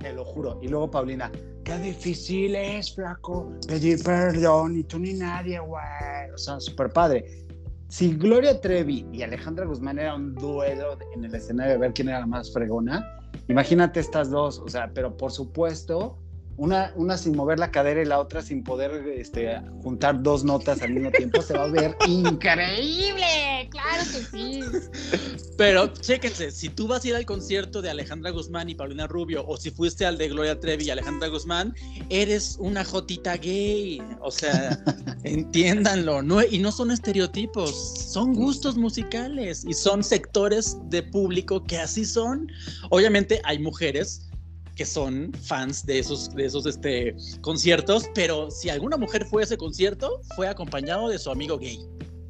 te 0.00 0.12
lo 0.12 0.24
juro. 0.24 0.58
Y 0.60 0.66
luego 0.66 0.90
Paulina, 0.90 1.30
qué 1.62 1.78
difícil 1.78 2.56
es, 2.56 2.92
flaco, 2.92 3.52
pedir 3.68 4.02
perdón, 4.02 4.74
ni 4.74 4.82
tú 4.82 4.98
ni 4.98 5.12
nadie, 5.12 5.60
güey. 5.60 6.30
O 6.34 6.38
sea, 6.38 6.58
súper 6.58 6.90
padre. 6.90 7.46
Si 7.90 8.14
Gloria 8.14 8.60
Trevi 8.60 9.04
y 9.12 9.22
Alejandra 9.22 9.66
Guzmán 9.66 9.98
era 9.98 10.14
un 10.14 10.32
duelo 10.36 10.96
en 11.12 11.24
el 11.24 11.34
escenario 11.34 11.72
de 11.72 11.78
ver 11.78 11.92
quién 11.92 12.08
era 12.08 12.20
la 12.20 12.26
más 12.26 12.52
fregona, 12.52 13.04
imagínate 13.48 13.98
estas 13.98 14.30
dos, 14.30 14.60
o 14.60 14.68
sea, 14.68 14.92
pero 14.94 15.16
por 15.16 15.32
supuesto, 15.32 16.16
una, 16.60 16.92
una 16.94 17.16
sin 17.16 17.34
mover 17.34 17.58
la 17.58 17.70
cadera 17.70 18.02
y 18.02 18.04
la 18.04 18.20
otra 18.20 18.42
sin 18.42 18.62
poder 18.62 18.90
este, 19.16 19.58
juntar 19.82 20.22
dos 20.22 20.44
notas 20.44 20.82
al 20.82 20.92
mismo 20.92 21.10
tiempo, 21.10 21.40
se 21.40 21.54
va 21.54 21.64
a 21.64 21.68
ver 21.68 21.96
increíble. 22.06 23.66
Claro 23.70 24.02
que 24.02 24.20
sí. 24.20 24.60
Pero 25.56 25.86
chéquense, 25.86 26.50
si 26.50 26.68
tú 26.68 26.86
vas 26.86 27.02
a 27.02 27.08
ir 27.08 27.14
al 27.16 27.24
concierto 27.24 27.80
de 27.80 27.88
Alejandra 27.88 28.30
Guzmán 28.30 28.68
y 28.68 28.74
Paulina 28.74 29.06
Rubio, 29.06 29.42
o 29.46 29.56
si 29.56 29.70
fuiste 29.70 30.04
al 30.04 30.18
de 30.18 30.28
Gloria 30.28 30.60
Trevi 30.60 30.84
y 30.84 30.90
Alejandra 30.90 31.28
Guzmán, 31.28 31.74
eres 32.10 32.56
una 32.60 32.84
jotita 32.84 33.38
gay. 33.38 34.02
O 34.20 34.30
sea, 34.30 34.84
entiéndanlo. 35.24 36.20
No, 36.20 36.42
y 36.42 36.58
no 36.58 36.72
son 36.72 36.90
estereotipos, 36.90 37.72
son 38.12 38.34
gustos 38.34 38.76
musicales 38.76 39.64
y 39.66 39.72
son 39.72 40.04
sectores 40.04 40.76
de 40.90 41.02
público 41.04 41.64
que 41.64 41.78
así 41.78 42.04
son. 42.04 42.52
Obviamente 42.90 43.40
hay 43.44 43.58
mujeres 43.58 44.29
que 44.80 44.86
son 44.86 45.30
fans 45.42 45.84
de 45.84 45.98
esos, 45.98 46.34
de 46.34 46.46
esos 46.46 46.64
este, 46.64 47.14
conciertos, 47.42 48.08
pero 48.14 48.50
si 48.50 48.70
alguna 48.70 48.96
mujer 48.96 49.26
fue 49.26 49.42
a 49.42 49.44
ese 49.44 49.58
concierto, 49.58 50.22
fue 50.34 50.48
acompañado 50.48 51.10
de 51.10 51.18
su 51.18 51.30
amigo 51.30 51.58
gay. 51.58 51.86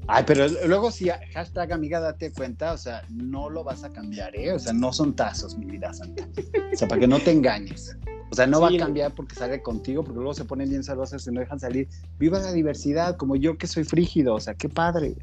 Ay, 0.08 0.24
pero 0.26 0.48
luego 0.66 0.90
si 0.90 1.08
hashtag 1.32 1.72
amiga 1.72 2.00
date 2.00 2.32
cuenta, 2.32 2.72
o 2.72 2.76
sea, 2.76 3.04
no 3.08 3.48
lo 3.50 3.62
vas 3.62 3.84
a 3.84 3.90
cambiar, 3.90 4.34
¿eh? 4.34 4.52
O 4.52 4.58
sea, 4.58 4.72
no 4.72 4.92
son 4.92 5.14
tazos, 5.14 5.56
mi 5.56 5.66
vida 5.66 5.94
santa. 5.94 6.28
O 6.72 6.76
sea, 6.76 6.88
para 6.88 7.00
que 7.00 7.06
no 7.06 7.20
te 7.20 7.30
engañes. 7.30 7.96
O 8.32 8.34
sea, 8.34 8.48
no 8.48 8.60
va 8.60 8.66
a 8.66 8.76
cambiar 8.76 9.14
porque 9.14 9.36
sale 9.36 9.62
contigo, 9.62 10.02
porque 10.02 10.18
luego 10.18 10.34
se 10.34 10.44
ponen 10.44 10.70
bien 10.70 10.82
celosas 10.82 11.24
y 11.28 11.30
no 11.30 11.38
dejan 11.38 11.60
salir. 11.60 11.86
Viva 12.18 12.40
la 12.40 12.50
diversidad, 12.50 13.16
como 13.16 13.36
yo 13.36 13.58
que 13.58 13.68
soy 13.68 13.84
frígido, 13.84 14.34
o 14.34 14.40
sea, 14.40 14.54
qué 14.54 14.68
padre. 14.68 15.14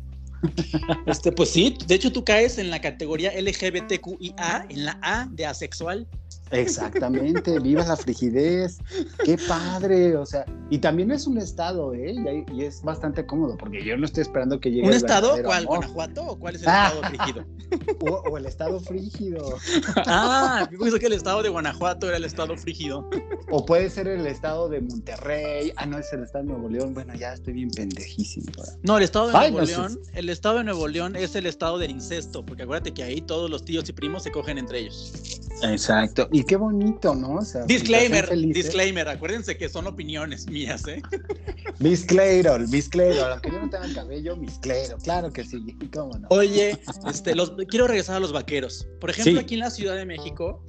Este, 1.06 1.32
pues 1.32 1.50
sí, 1.50 1.78
de 1.88 1.96
hecho 1.96 2.12
tú 2.12 2.24
caes 2.24 2.58
en 2.58 2.70
la 2.70 2.80
categoría 2.80 3.32
LGBTQIA, 3.34 4.68
en 4.70 4.86
la 4.86 5.00
A 5.02 5.28
de 5.32 5.46
asexual. 5.46 6.08
Exactamente, 6.52 7.60
viva 7.60 7.86
la 7.86 7.98
frigidez, 7.98 8.78
qué 9.24 9.38
padre, 9.48 10.16
o 10.16 10.26
sea, 10.26 10.46
y 10.70 10.78
también 10.80 11.12
es 11.12 11.28
un 11.28 11.38
estado, 11.38 11.94
¿eh? 11.94 12.16
Y, 12.54 12.64
es 12.64 12.82
bastante 12.82 13.26
cómodo, 13.26 13.58
porque 13.58 13.84
yo 13.84 13.98
no 13.98 14.06
estoy 14.06 14.22
esperando 14.22 14.60
que 14.60 14.72
llegue. 14.72 14.88
¿Un 14.88 14.94
estado? 14.94 15.42
¿Cuál? 15.44 15.66
¿Guanajuato? 15.66 16.26
¿O 16.26 16.40
cuál 16.40 16.56
es 16.56 16.62
el 16.62 16.68
estado 16.68 17.02
frígido? 17.04 17.46
O, 18.00 18.38
el 18.38 18.46
estado 18.46 18.80
frígido. 18.80 19.58
Ah, 20.06 20.68
yo 20.72 20.80
pensé 20.80 21.00
que 21.00 21.08
el 21.08 21.14
estado 21.14 21.44
de 21.44 21.50
Guanajuato 21.50 22.08
era 22.08 22.18
el 22.18 22.24
estado 22.24 22.56
frígido. 22.58 23.10
O 23.50 23.66
puede 23.66 23.90
ser 23.90 24.08
el 24.08 24.26
estado 24.26 24.70
de 24.70 24.82
Monterrey. 24.82 25.74
Ah, 25.76 25.86
no, 25.86 25.98
es 25.98 26.12
el 26.14 26.24
estado 26.24 26.46
de 26.46 26.52
Nuevo 26.52 26.70
León. 26.70 26.94
Bueno, 26.94 27.14
ya 27.16 27.34
estoy 27.34 27.54
bien 27.54 27.70
pendejísimo. 27.72 28.52
No, 28.84 28.98
el 28.98 29.04
estado 29.04 29.28
de 29.28 29.34
Nuevo 29.34 29.62
León, 29.62 30.00
el 30.14 30.30
estado 30.30 30.58
de 30.58 30.64
Nuevo 30.64 30.88
León 30.88 31.16
es 31.16 31.36
el 31.36 31.46
estado 31.46 31.78
del 31.78 31.92
incesto, 31.92 32.46
porque 32.46 32.64
acuérdate 32.64 32.94
que 32.94 33.04
ahí 33.04 33.22
todos 33.22 33.50
los 33.50 33.66
tíos 33.66 33.88
y 33.90 33.94
primos 33.94 34.24
se 34.24 34.32
cogen 34.32 34.58
entre 34.58 34.80
ellos. 34.80 35.14
Exacto. 35.64 36.17
Y 36.32 36.44
qué 36.44 36.56
bonito, 36.56 37.14
¿no? 37.16 37.40
disclaimer, 37.66 38.30
disclaimer, 38.36 39.08
acuérdense 39.08 39.58
que 39.58 39.70
son 39.70 39.88
opiniones 39.88 40.48
mías, 40.50 40.88
¿eh? 40.88 41.02
Misclero, 41.80 42.58
misclero, 42.60 43.26
aunque 43.26 43.52
yo 43.52 43.60
no 43.60 43.70
tenga 43.70 43.94
cabello, 43.94 44.36
misclero, 44.36 44.98
claro 44.98 45.32
que 45.32 45.44
sí, 45.44 45.78
¿cómo 45.94 46.18
no? 46.18 46.28
Oye, 46.32 46.80
este, 47.08 47.36
los, 47.36 47.54
quiero 47.68 47.88
regresar 47.88 48.16
a 48.16 48.20
los 48.20 48.32
vaqueros. 48.32 48.88
Por 49.00 49.12
ejemplo, 49.12 49.40
aquí 49.40 49.54
en 49.54 49.60
la 49.60 49.70
Ciudad 49.70 49.96
de 49.96 50.06
México, 50.06 50.64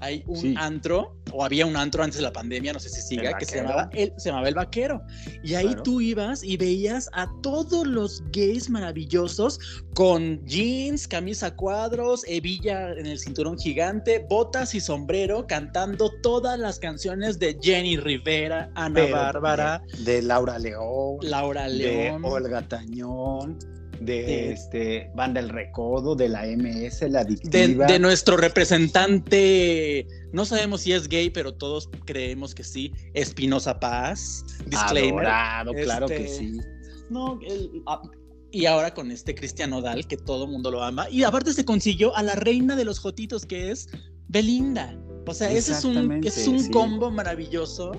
hay 0.00 0.22
un 0.26 0.56
antro, 0.58 1.16
o 1.32 1.44
había 1.44 1.66
un 1.66 1.76
antro 1.76 2.02
antes 2.02 2.18
de 2.18 2.22
la 2.22 2.32
pandemia, 2.32 2.72
no 2.72 2.80
sé 2.80 2.88
si 2.88 3.00
siga, 3.00 3.36
que 3.38 3.44
se 3.44 3.56
llamaba, 3.56 3.88
el, 3.92 4.12
se 4.16 4.28
llamaba 4.28 4.48
El 4.48 4.54
Vaquero. 4.54 5.02
Y 5.42 5.54
ahí 5.54 5.74
tú 5.84 6.00
ibas 6.00 6.42
y 6.42 6.56
veías 6.56 7.08
a 7.12 7.28
todos 7.42 7.86
los 7.86 8.22
gays 8.32 8.68
maravillosos 8.68 9.58
con 9.94 10.44
jeans, 10.44 11.08
camisa 11.08 11.54
cuadros, 11.56 12.24
hebilla 12.26 12.92
en 12.92 13.06
el 13.06 13.18
cinturón 13.18 13.58
gigante, 13.58 14.24
botas 14.28 14.74
y 14.74 14.80
sombrero, 14.80 15.46
cantando 15.46 16.10
todas 16.22 16.58
las 16.58 16.78
canciones 16.78 17.38
de 17.38 17.58
Jenny 17.60 17.96
Rivera, 17.96 18.70
Ana 18.74 19.06
Bárbara. 19.06 19.82
De, 20.04 20.22
Laura 20.22 20.58
León. 20.58 21.18
Laura 21.22 21.68
León. 21.68 22.22
De 22.22 22.28
Olga 22.28 22.62
Tañón 22.62 23.58
de 24.00 24.52
este 24.52 25.10
Banda 25.14 25.40
El 25.40 25.48
Recodo, 25.48 26.14
de 26.14 26.28
la 26.28 26.44
MS, 26.46 27.02
la 27.10 27.20
adictiva. 27.20 27.86
De, 27.86 27.98
nuestro 27.98 28.36
representante, 28.36 30.06
no 30.32 30.44
sabemos 30.44 30.82
si 30.82 30.92
es 30.92 31.08
gay, 31.08 31.30
pero 31.30 31.54
todos 31.54 31.88
creemos 32.04 32.54
que 32.54 32.64
sí, 32.64 32.92
Espinosa 33.14 33.78
Paz. 33.78 34.44
Disclaimer. 34.66 35.26
claro 35.82 36.06
que 36.06 36.24
este, 36.24 36.38
sí. 36.38 36.60
No, 37.10 37.38
y 38.50 38.66
ahora 38.66 38.94
con 38.94 39.10
este 39.10 39.34
Cristian 39.34 39.72
Odal, 39.72 40.06
que 40.06 40.16
todo 40.16 40.46
mundo 40.46 40.70
lo 40.70 40.82
ama. 40.82 41.08
Y 41.10 41.24
aparte 41.24 41.52
se 41.52 41.64
consiguió 41.64 42.16
a 42.16 42.22
la 42.22 42.34
reina 42.34 42.76
de 42.76 42.84
los 42.84 42.98
jotitos, 42.98 43.44
que 43.44 43.70
es 43.70 43.88
Belinda. 44.28 44.98
O 45.26 45.34
sea, 45.34 45.50
ese 45.50 45.72
es 45.72 45.84
un, 45.84 46.24
es 46.24 46.46
un 46.46 46.70
combo 46.70 47.10
maravilloso 47.10 47.92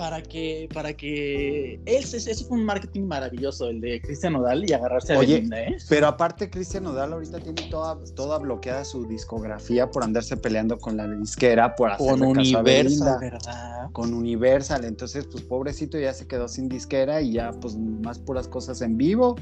para 0.00 0.22
que, 0.22 0.66
para 0.72 0.94
que 0.94 1.78
ese 1.84 2.34
fue 2.46 2.56
un 2.56 2.64
marketing 2.64 3.02
maravilloso, 3.02 3.68
el 3.68 3.82
de 3.82 4.00
Cristian 4.00 4.32
Nodal 4.32 4.64
y 4.66 4.72
agarrarse 4.72 5.12
a 5.12 5.18
Oye, 5.18 5.46
¿eh? 5.52 5.76
Pero 5.90 6.06
aparte, 6.06 6.48
Cristian 6.48 6.84
Nodal 6.84 7.12
ahorita 7.12 7.38
tiene 7.38 7.68
toda, 7.68 7.98
toda 8.16 8.38
bloqueada 8.38 8.86
su 8.86 9.06
discografía 9.06 9.90
por 9.90 10.02
andarse 10.02 10.38
peleando 10.38 10.78
con 10.78 10.96
la 10.96 11.06
disquera, 11.06 11.74
por 11.74 11.90
hacer 11.90 12.12
con 12.12 12.22
Universal, 12.22 13.18
¿verdad? 13.20 13.90
Con 13.92 14.14
Universal, 14.14 14.86
entonces, 14.86 15.26
pues 15.30 15.44
pobrecito 15.44 15.98
ya 15.98 16.14
se 16.14 16.26
quedó 16.26 16.48
sin 16.48 16.70
disquera 16.70 17.20
y 17.20 17.32
ya, 17.32 17.50
pues 17.50 17.76
más 17.76 18.18
puras 18.18 18.48
cosas 18.48 18.80
en 18.80 18.96
vivo. 18.96 19.36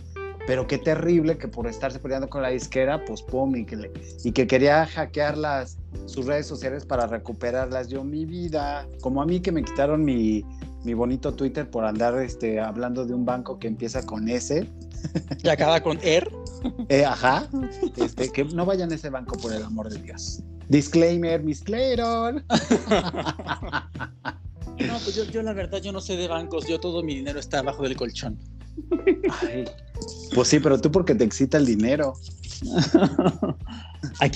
Pero 0.49 0.67
qué 0.67 0.79
terrible 0.79 1.37
que 1.37 1.47
por 1.47 1.67
estarse 1.67 1.99
peleando 1.99 2.31
con 2.31 2.41
la 2.41 2.49
disquera, 2.49 3.05
pues 3.05 3.21
pum, 3.21 3.55
y 3.55 3.67
que, 3.67 3.93
y 4.25 4.33
que 4.33 4.47
quería 4.47 4.87
hackear 4.87 5.37
las, 5.37 5.77
sus 6.07 6.25
redes 6.25 6.47
sociales 6.47 6.87
para 6.87 7.07
recuperarlas. 7.07 7.89
Yo, 7.89 8.03
mi 8.03 8.25
vida, 8.25 8.89
como 9.03 9.21
a 9.21 9.27
mí 9.27 9.41
que 9.41 9.53
me 9.53 9.63
quitaron 9.63 10.03
mi, 10.07 10.47
mi 10.85 10.95
bonito 10.95 11.35
Twitter 11.35 11.69
por 11.69 11.85
andar 11.85 12.19
este, 12.23 12.61
hablando 12.61 13.05
de 13.05 13.13
un 13.13 13.27
banco 13.27 13.59
que 13.59 13.69
empieza 13.69 14.03
con 14.07 14.27
S. 14.27 14.67
Y 15.45 15.49
acaba 15.51 15.83
con 15.83 15.99
ER. 16.03 16.31
Eh, 16.89 17.05
ajá. 17.05 17.47
Este, 17.99 18.31
que 18.31 18.45
no 18.47 18.65
vayan 18.65 18.91
a 18.91 18.95
ese 18.95 19.11
banco 19.11 19.37
por 19.37 19.53
el 19.53 19.63
amor 19.63 19.91
de 19.91 20.01
Dios. 20.01 20.43
Disclaimer, 20.69 21.43
misclaimer. 21.43 22.43
No, 24.79 24.97
pues 25.03 25.17
yo, 25.17 25.25
yo 25.25 25.43
la 25.43 25.53
verdad, 25.53 25.83
yo 25.83 25.91
no 25.91 26.01
sé 26.01 26.17
de 26.17 26.29
bancos. 26.29 26.67
Yo 26.69 26.79
todo 26.79 27.03
mi 27.03 27.17
dinero 27.17 27.41
está 27.41 27.59
abajo 27.59 27.83
del 27.83 27.97
colchón. 27.97 28.39
Pues 30.35 30.49
sí, 30.49 30.61
pero 30.61 30.81
tú 30.81 30.91
porque 30.91 31.15
te 31.15 31.25
excita 31.25 31.59
el 31.59 31.67
dinero. 31.67 32.15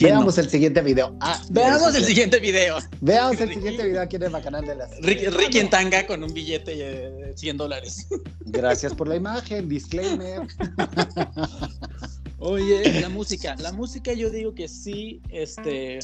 Veamos 0.00 0.38
el 0.38 0.48
siguiente 0.48 0.80
video. 0.80 1.16
Ah, 1.20 1.40
Veamos 1.50 1.94
el 1.94 2.04
siguiente 2.04 2.40
video. 2.40 2.78
Veamos 3.00 3.40
el 3.40 3.54
siguiente 3.54 3.86
video 3.86 4.02
aquí 4.02 4.16
en 4.16 4.22
el 4.22 4.42
canal 4.42 4.64
de 4.64 4.76
las. 4.76 4.90
Ricky, 5.00 5.58
en 5.58 5.70
tanga 5.70 6.06
con 6.06 6.22
un 6.22 6.32
billete 6.32 6.74
de 6.76 7.32
100 7.36 7.56
dólares. 7.56 8.06
Gracias 8.46 8.94
por 8.94 9.08
la 9.08 9.16
imagen, 9.16 9.68
disclaimer. 9.68 10.42
Oye, 12.38 13.00
la 13.00 13.08
música. 13.08 13.54
La 13.56 13.72
música 13.72 14.12
yo 14.12 14.30
digo 14.30 14.54
que 14.54 14.68
sí, 14.68 15.20
este. 15.30 16.00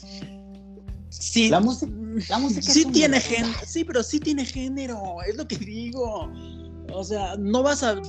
Sí, 1.11 1.49
la, 1.49 1.59
música, 1.59 1.91
la 2.29 2.39
música 2.39 2.63
sí 2.63 2.85
tiene 2.85 3.19
género, 3.21 3.59
sí, 3.67 3.83
pero 3.83 4.03
sí 4.03 4.21
tiene 4.21 4.45
género, 4.45 5.17
es 5.27 5.37
lo 5.37 5.49
que 5.49 5.57
digo. 5.57 6.31
O 6.93 7.05
sea, 7.05 7.37
no 7.39 7.63
vas 7.63 7.83
a, 7.83 8.01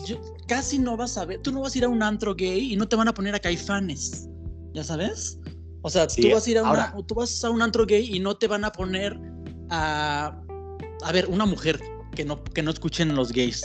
casi 0.48 0.80
no 0.80 0.96
vas 0.96 1.18
a 1.18 1.26
ver, 1.26 1.42
tú 1.42 1.52
no 1.52 1.62
vas 1.62 1.76
a 1.76 1.78
ir 1.78 1.84
a 1.86 1.90
un 1.90 2.02
antro 2.02 2.36
gay 2.36 2.74
y 2.74 2.76
no 2.76 2.88
te 2.88 2.96
van 2.96 3.08
a 3.08 3.14
poner 3.14 3.36
a 3.36 3.40
caifanes, 3.40 4.30
¿ya 4.74 4.84
sabes? 4.84 5.40
O 5.82 5.90
sea, 5.90 6.08
tú, 6.08 6.30
vas 6.32 6.46
a 6.48 6.50
ir 6.50 6.58
a 6.60 6.96
tú 7.08 7.16
vas 7.16 7.44
a 7.44 7.50
un 7.50 7.62
antro 7.62 7.86
gay 7.86 8.10
y 8.14 8.20
no 8.20 8.36
te 8.36 8.48
van 8.48 8.66
a 8.66 8.72
poner 8.72 9.18
a, 9.70 10.38
a 11.04 11.12
ver, 11.12 11.28
una 11.28 11.46
mujer 11.46 11.80
que 12.16 12.26
no, 12.26 12.44
que 12.44 12.62
no 12.62 12.72
escuchen 12.72 13.16
los 13.16 13.32
gays. 13.32 13.64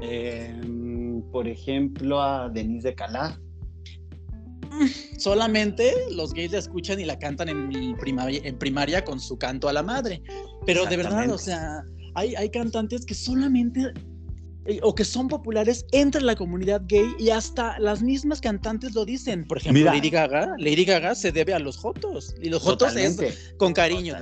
Em, 0.00 1.22
por 1.30 1.46
ejemplo, 1.46 2.20
a 2.20 2.48
Denise 2.48 2.88
de 2.88 2.94
Calá. 2.94 3.40
Solamente 5.18 5.92
los 6.10 6.32
gays 6.32 6.52
la 6.52 6.58
escuchan 6.58 6.98
y 6.98 7.04
la 7.04 7.18
cantan 7.18 7.48
en 7.48 7.96
primaria, 7.98 8.40
en 8.42 8.58
primaria 8.58 9.04
con 9.04 9.20
su 9.20 9.38
canto 9.38 9.68
a 9.68 9.72
la 9.72 9.82
madre. 9.82 10.22
Pero 10.66 10.86
de 10.86 10.96
verdad, 10.96 11.30
o 11.30 11.38
sea, 11.38 11.84
hay, 12.14 12.34
hay 12.34 12.50
cantantes 12.50 13.04
que 13.04 13.14
solamente 13.14 13.92
o 14.82 14.94
que 14.94 15.04
son 15.04 15.28
populares 15.28 15.86
entre 15.92 16.22
la 16.22 16.36
comunidad 16.36 16.82
gay 16.86 17.06
y 17.18 17.30
hasta 17.30 17.78
las 17.78 18.02
mismas 18.02 18.40
cantantes 18.40 18.94
lo 18.94 19.04
dicen. 19.04 19.44
Por 19.44 19.58
ejemplo, 19.58 19.80
Mira. 19.80 19.94
Lady 19.94 20.10
Gaga, 20.10 20.54
Lady 20.58 20.84
Gaga 20.84 21.14
se 21.14 21.32
debe 21.32 21.54
a 21.54 21.58
los 21.58 21.76
jotos 21.76 22.34
y 22.40 22.48
los 22.48 22.62
jotos 22.62 22.96
es 22.96 23.54
con 23.56 23.72
cariño. 23.72 24.16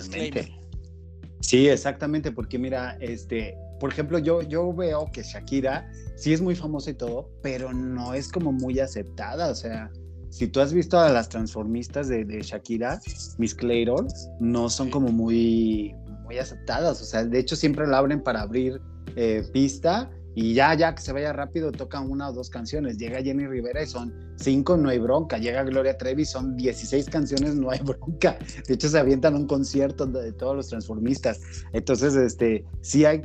Sí, 1.41 1.69
exactamente, 1.69 2.33
porque 2.33 2.59
mira, 2.59 2.99
este, 3.01 3.57
por 3.81 3.91
ejemplo, 3.91 4.19
yo, 4.19 4.43
yo 4.43 4.73
veo 4.75 5.11
que 5.13 5.23
Shakira 5.23 5.91
sí 6.17 6.33
es 6.35 6.41
muy 6.41 6.55
famosa 6.55 6.91
y 6.91 6.95
todo, 6.95 7.31
pero 7.43 7.73
no 7.73 8.13
es 8.13 8.31
como 8.31 8.53
muy 8.53 8.79
aceptada. 8.79 9.51
O 9.51 9.55
sea, 9.55 9.91
si 10.29 10.47
tú 10.47 10.61
has 10.61 10.73
visto 10.73 10.99
a 10.99 11.09
las 11.09 11.29
transformistas 11.31 12.09
de, 12.09 12.25
de 12.25 12.43
Shakira, 12.43 13.01
Miss 13.39 13.55
Clayton, 13.55 14.09
no 14.39 14.69
son 14.69 14.91
como 14.91 15.09
muy, 15.09 15.95
muy 16.25 16.39
aceptadas. 16.39 17.01
O 17.01 17.05
sea, 17.05 17.25
de 17.25 17.39
hecho 17.39 17.57
siempre 17.57 17.87
la 17.87 17.99
abren 17.99 18.23
para 18.23 18.43
abrir 18.43 18.81
eh, 19.17 19.43
pista 19.53 20.11
y 20.35 20.55
ya, 20.55 20.75
ya 20.75 20.95
que 20.95 21.03
se 21.03 21.13
vaya 21.13 21.33
rápido, 21.33 21.73
tocan 21.73 22.09
una 22.09 22.29
o 22.29 22.33
dos 22.33 22.51
canciones. 22.51 22.99
Llega 22.99 23.21
Jenny 23.21 23.47
Rivera 23.47 23.83
y 23.83 23.87
son 23.87 24.15
cinco, 24.37 24.77
no 24.77 24.89
hay 24.89 24.99
bronca. 24.99 25.39
Llega 25.39 25.65
Gloria 25.65 25.99
Trevi, 25.99 26.25
son 26.25 26.57
16 26.57 27.07
canciones, 27.07 27.57
no 27.57 27.71
hay 27.71 27.81
bronca. 27.85 28.39
De 28.67 28.75
hecho, 28.75 28.89
se 28.89 28.99
avientan 28.99 29.35
un 29.35 29.47
concierto 29.47 30.07
de, 30.07 30.33
todos 30.33 30.55
los 30.55 30.69
transformistas. 30.69 31.41
Entonces, 31.73 32.15
este, 32.15 32.65
sí 32.81 33.05
hay- 33.05 33.23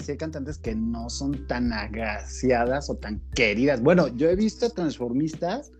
sí 0.00 0.12
hay 0.12 0.16
cantantes 0.16 0.58
que 0.58 0.74
no 0.74 1.10
son 1.10 1.46
tan 1.46 1.72
agraciadas 1.72 2.88
o 2.88 2.96
tan 2.96 3.20
queridas. 3.34 3.82
Bueno, 3.82 4.08
yo 4.08 4.30
he 4.30 4.36
visto 4.36 4.70
transformistas 4.70 5.72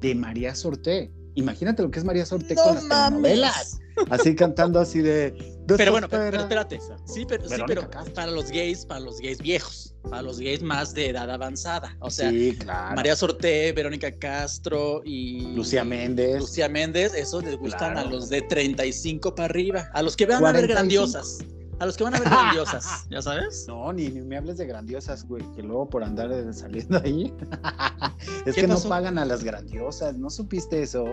de 0.00 0.14
María 0.14 0.54
Sorté. 0.54 1.10
Imagínate 1.36 1.82
lo 1.82 1.90
que 1.90 1.98
es 2.00 2.04
María 2.04 2.26
Sorté 2.26 2.54
No 2.54 2.62
con 2.64 2.74
las 2.74 2.88
telenovelas. 2.88 3.78
Así 4.10 4.34
cantando 4.34 4.78
así 4.78 5.00
de... 5.00 5.32
Pero 5.66 5.90
bueno, 5.92 6.06
pero, 6.08 6.24
pero 6.30 6.40
espérate. 6.42 6.78
Sí, 7.06 7.24
pero, 7.26 7.44
sí, 7.44 7.50
Verónica 7.50 7.66
pero 7.80 7.90
Castro. 7.90 8.14
para 8.14 8.30
los 8.30 8.50
gays, 8.50 8.84
para 8.84 9.00
los 9.00 9.18
gays 9.20 9.38
viejos, 9.38 9.94
para 10.02 10.20
los 10.22 10.38
gays 10.38 10.62
más 10.62 10.92
de 10.92 11.08
edad 11.10 11.30
avanzada. 11.30 11.96
O 12.00 12.10
sea, 12.10 12.30
sí, 12.30 12.56
claro. 12.58 12.94
María 12.94 13.16
Sorté, 13.16 13.72
Verónica 13.72 14.12
Castro 14.18 15.00
y 15.04 15.54
Lucía 15.54 15.82
Méndez. 15.84 16.40
Lucía 16.40 16.68
Méndez, 16.68 17.14
esos 17.14 17.42
les 17.44 17.56
gustan 17.56 17.92
Claro. 17.94 18.08
a 18.08 18.10
los 18.10 18.28
de 18.28 18.42
35 18.42 19.34
para 19.34 19.46
arriba, 19.46 19.88
a 19.94 20.02
los 20.02 20.14
que 20.16 20.26
van 20.26 20.36
a 20.44 20.52
ver 20.52 20.66
45. 20.66 20.74
grandiosas, 20.74 21.38
a 21.78 21.86
los 21.86 21.96
que 21.96 22.04
van 22.04 22.14
a 22.14 22.20
ver 22.20 22.28
grandiosas, 22.30 23.06
¿ya 23.10 23.20
sabes? 23.22 23.66
No, 23.68 23.92
ni, 23.92 24.08
ni 24.08 24.22
me 24.22 24.36
hables 24.36 24.56
de 24.58 24.66
grandiosas, 24.66 25.26
güey, 25.26 25.42
que 25.52 25.62
luego 25.62 25.88
por 25.88 26.04
andar 26.04 26.30
saliendo 26.54 27.00
ahí. 27.04 27.32
es 28.46 28.54
¿Qué 28.54 28.62
que 28.62 28.68
pasó? 28.68 28.84
no 28.84 28.88
pagan 28.90 29.18
a 29.18 29.24
las 29.24 29.44
grandiosas, 29.44 30.16
¿no 30.16 30.30
supiste 30.30 30.82
eso? 30.82 31.04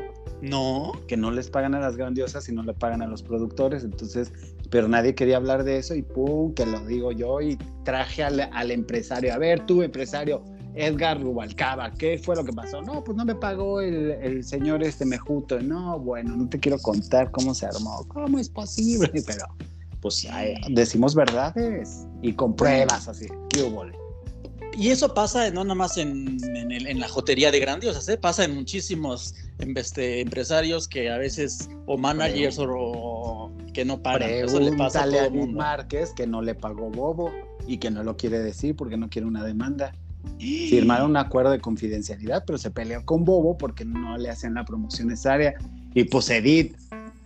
No, 0.42 0.92
Que 1.08 1.18
no 1.18 1.32
les 1.32 1.50
pagan 1.50 1.76
a 1.76 1.80
las 1.80 1.96
grandiosas 1.98 2.48
y 2.50 2.54
no 2.54 2.64
le 2.64 2.74
pagan 2.74 3.02
a 3.02 3.08
los 3.08 3.24
productores, 3.24 3.84
entonces, 3.84 4.32
pero 4.70 4.88
nadie 4.88 5.16
quería 5.16 5.38
hablar 5.38 5.64
de 5.64 5.78
eso 5.78 5.96
y 5.96 6.02
pum, 6.02 6.54
que 6.54 6.66
lo 6.66 6.86
digo 6.86 7.12
yo 7.12 7.42
y 7.42 7.58
traje 7.84 8.24
al, 8.24 8.40
al 8.40 8.72
empresario. 8.72 9.34
A 9.34 9.38
ver, 9.38 9.66
tú, 9.66 9.84
empresario, 9.84 10.44
Edgar 10.76 11.22
Rubalcaba, 11.22 11.92
¿qué 11.92 12.18
fue 12.18 12.36
lo 12.36 12.44
que 12.44 12.52
pasó? 12.52 12.82
No, 12.82 13.04
pues 13.04 13.16
no 13.16 13.26
me 13.26 13.36
pagó 13.36 13.80
el, 13.80 14.12
el 14.12 14.44
señor 14.44 14.84
este 14.84 15.06
Mejuto. 15.06 15.60
No, 15.62 16.00
bueno, 16.00 16.36
no 16.36 16.50
te 16.50 16.60
quiero 16.60 16.80
contar 16.80 17.30
cómo 17.32 17.54
se 17.54 17.66
armó. 17.68 18.04
¿Cómo 18.08 18.40
es 18.40 18.50
posible? 18.50 19.12
Pero, 19.26 19.46
pues 20.04 20.28
ay, 20.30 20.56
decimos 20.70 21.16
verdades 21.16 22.06
y 22.22 22.34
con 22.34 22.56
pruebas 22.56 23.08
así. 23.08 23.26
Y 24.76 24.90
eso 24.90 25.14
pasa 25.14 25.50
no 25.52 25.64
nada 25.64 25.76
más 25.76 25.98
en, 25.98 26.38
en, 26.56 26.72
el- 26.72 26.88
en 26.88 27.00
la 27.00 27.08
jotería 27.08 27.52
de 27.52 27.60
grandiosas, 27.60 28.10
¿eh? 28.10 28.18
pasa 28.18 28.44
en 28.44 28.54
muchísimos 28.56 29.34
em, 29.60 29.74
este, 29.78 30.20
empresarios 30.20 30.88
que 30.88 31.10
a 31.10 31.18
veces, 31.18 31.70
o 31.86 31.98
managers 31.98 32.60
o, 32.60 32.66
o 32.70 33.52
que 33.74 33.86
no 33.86 34.02
pagan, 34.02 34.30
eso 34.30 34.60
le 34.60 34.74
pasa 34.74 35.04
a 35.04 35.10
todo 35.10 35.22
a 35.22 35.30
mundo. 35.30 35.58
Márquez 35.60 36.12
que 36.14 36.28
no 36.28 36.42
le 36.42 36.54
pagó 36.54 36.90
Bobo 36.90 37.32
y 37.66 37.78
que 37.78 37.90
no 37.92 38.04
lo 38.04 38.18
quiere 38.18 38.40
decir 38.40 38.76
porque 38.76 38.98
no 38.98 39.10
quiere 39.10 39.28
una 39.28 39.44
demanda. 39.44 39.94
Firmaron 40.40 41.12
un 41.12 41.18
acuerdo 41.18 41.52
de 41.52 41.60
confidencialidad, 41.62 42.44
pero 42.46 42.58
se 42.58 42.72
peleó 42.72 43.06
con 43.06 43.24
Bobo 43.24 43.58
porque 43.58 43.86
no 43.86 44.18
le 44.18 44.30
hacían 44.30 44.56
la 44.56 44.66
promoción 44.66 45.08
necesaria. 45.08 45.54
Y 45.94 46.06
pues 46.06 46.30
Edith, 46.32 46.76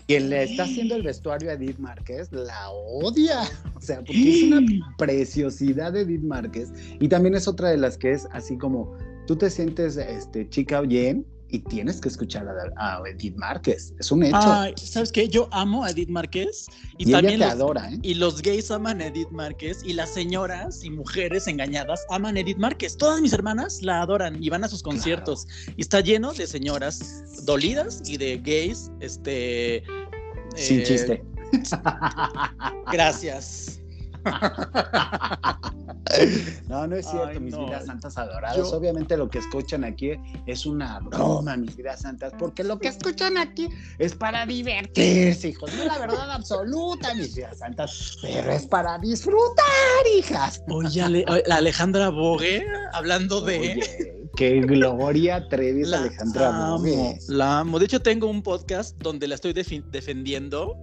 quien 0.08 0.30
le 0.30 0.44
está 0.44 0.64
haciendo 0.64 0.96
el 0.96 1.04
vestuario 1.04 1.50
a 1.50 1.54
Edith 1.54 1.78
Márquez, 1.80 2.32
la 2.32 2.70
odia. 2.70 3.42
O 3.76 3.82
sea, 3.82 3.98
porque 3.98 4.38
es 4.38 4.44
una 4.44 4.96
preciosidad 4.98 5.92
de 5.94 6.02
Edith 6.02 6.24
Márquez. 6.24 6.72
Y 7.00 7.10
también 7.10 7.36
es 7.36 7.48
otra 7.48 7.70
de 7.70 7.78
las 7.78 7.98
que 7.98 8.14
es 8.14 8.28
así 8.32 8.58
como 8.58 8.96
tú 9.28 9.36
te 9.36 9.50
sientes 9.50 9.98
este, 9.98 10.48
chica 10.50 10.82
bien 10.82 11.26
y 11.50 11.60
tienes 11.60 12.02
que 12.02 12.10
escuchar 12.10 12.46
a, 12.78 12.98
a 13.00 13.02
Edith 13.10 13.36
Márquez. 13.38 13.94
Es 14.00 14.12
un 14.12 14.24
hecho. 14.24 14.38
Ay, 14.38 14.74
¿sabes 14.78 15.12
qué? 15.12 15.30
Yo 15.30 15.48
amo 15.52 15.84
a 15.84 15.92
Edith 15.92 16.10
Márquez 16.10 16.68
y, 16.98 17.04
y 17.06 17.10
ella 17.10 17.18
también 17.20 17.40
te 17.40 17.46
los- 17.46 17.54
adora, 17.54 17.92
¿eh? 17.92 18.00
Y 18.02 18.16
los 18.16 18.42
gays 18.42 18.70
aman 18.72 19.02
a 19.02 19.08
Edith 19.08 19.30
Márquez 19.32 19.82
y 19.84 19.94
las 19.94 20.14
señoras 20.14 20.84
y 20.84 20.90
mujeres 20.90 21.48
engañadas 21.48 22.06
aman 22.10 22.36
a 22.38 22.42
Edith 22.42 22.58
Márquez. 22.58 22.98
Todas 22.98 23.22
mis 23.22 23.34
hermanas 23.34 23.82
la 23.82 24.02
adoran 24.02 24.42
y 24.44 24.50
van 24.50 24.64
a 24.64 24.68
sus 24.68 24.84
conciertos. 24.84 25.48
Y 25.76 25.82
está 25.82 26.02
lleno 26.02 26.34
de 26.34 26.48
señoras 26.48 27.24
dolidas 27.46 28.02
y 28.06 28.18
de 28.18 28.38
gays, 28.40 28.92
este... 29.00 29.84
Sin 30.56 30.80
eh, 30.80 30.84
chiste. 30.84 31.24
Gracias. 32.92 33.77
No, 36.70 36.88
no 36.88 36.96
es 36.96 37.06
cierto, 37.06 37.28
Ay, 37.28 37.40
mis 37.40 37.54
no. 37.54 37.66
vidas 37.66 37.86
santas 37.86 38.18
adoradas. 38.18 38.58
Yo- 38.58 38.70
Obviamente 38.78 39.18
lo 39.18 39.30
que 39.30 39.40
escuchan 39.40 39.84
aquí 39.84 40.12
es 40.46 40.66
una 40.66 41.00
broma, 41.00 41.58
mis 41.58 41.76
vidas 41.76 42.02
santas, 42.02 42.34
porque 42.40 42.64
lo 42.64 42.80
que 42.80 42.88
escuchan 42.88 43.38
aquí 43.38 43.70
es 44.00 44.16
para 44.16 44.46
divertirse, 44.46 45.50
hijos. 45.50 45.72
No 45.76 45.82
es 45.84 45.88
la 45.88 45.98
verdad 46.00 46.32
absoluta, 46.32 47.14
mis 47.14 47.36
vidas 47.36 47.60
santas, 47.60 48.18
pero 48.22 48.52
es 48.52 48.66
para 48.66 48.98
disfrutar, 49.00 49.66
hijas. 50.18 50.62
Oye, 50.70 51.02
Ale- 51.02 51.26
la 51.46 51.58
Alejandra 51.58 52.10
Bogue, 52.10 52.66
hablando 52.94 53.42
de... 53.42 53.60
Oye, 53.60 54.14
qué 54.36 54.62
Gloria 54.62 55.48
Trevi 55.50 55.82
es 55.82 55.90
La 55.90 55.98
Alejandra 56.00 56.48
amo, 56.50 56.78
Bogue. 56.80 57.20
la 57.28 57.60
amo. 57.60 57.80
De 57.80 57.86
hecho, 57.86 58.02
tengo 58.02 58.28
un 58.28 58.42
podcast 58.42 58.98
donde 59.02 59.28
la 59.28 59.36
estoy 59.36 59.54
defendiendo 59.54 60.76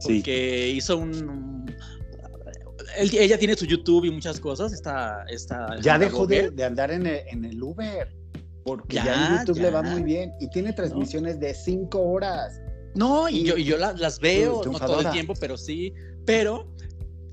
Sí. 0.00 0.14
porque 0.18 0.68
hizo 0.70 0.98
un... 0.98 1.64
él- 2.96 3.10
ella 3.18 3.38
tiene 3.38 3.56
su 3.56 3.66
YouTube 3.66 4.04
y 4.04 4.10
muchas 4.10 4.40
cosas. 4.40 4.72
Está, 4.72 5.24
está 5.28 5.76
Ya 5.80 5.98
dejó 5.98 6.26
de, 6.26 6.50
de 6.50 6.64
andar 6.64 6.90
en 6.90 7.06
el, 7.06 7.20
en 7.28 7.44
el 7.44 7.62
Uber, 7.62 8.08
porque 8.64 8.96
ya, 8.96 9.04
Ya, 9.04 9.26
en 9.26 9.38
YouTube 9.46 9.62
le 9.62 9.70
va 9.70 9.82
muy 9.82 10.02
bien 10.02 10.32
y 10.40 10.48
tiene 10.50 10.72
transmisiones 10.72 11.38
de 11.40 11.54
cinco 11.54 12.00
horas. 12.02 12.60
No, 12.94 13.28
y 13.28 13.38
Y- 13.40 13.44
yo, 13.44 13.56
y 13.56 13.64
yo 13.64 13.76
la- 13.76 13.92
las 13.92 14.20
veo, 14.20 14.62
no 14.64 14.78
todo 14.78 15.00
el 15.00 15.10
tiempo, 15.10 15.34
pero 15.40 15.56
sí. 15.56 15.92
Pero 16.26 16.73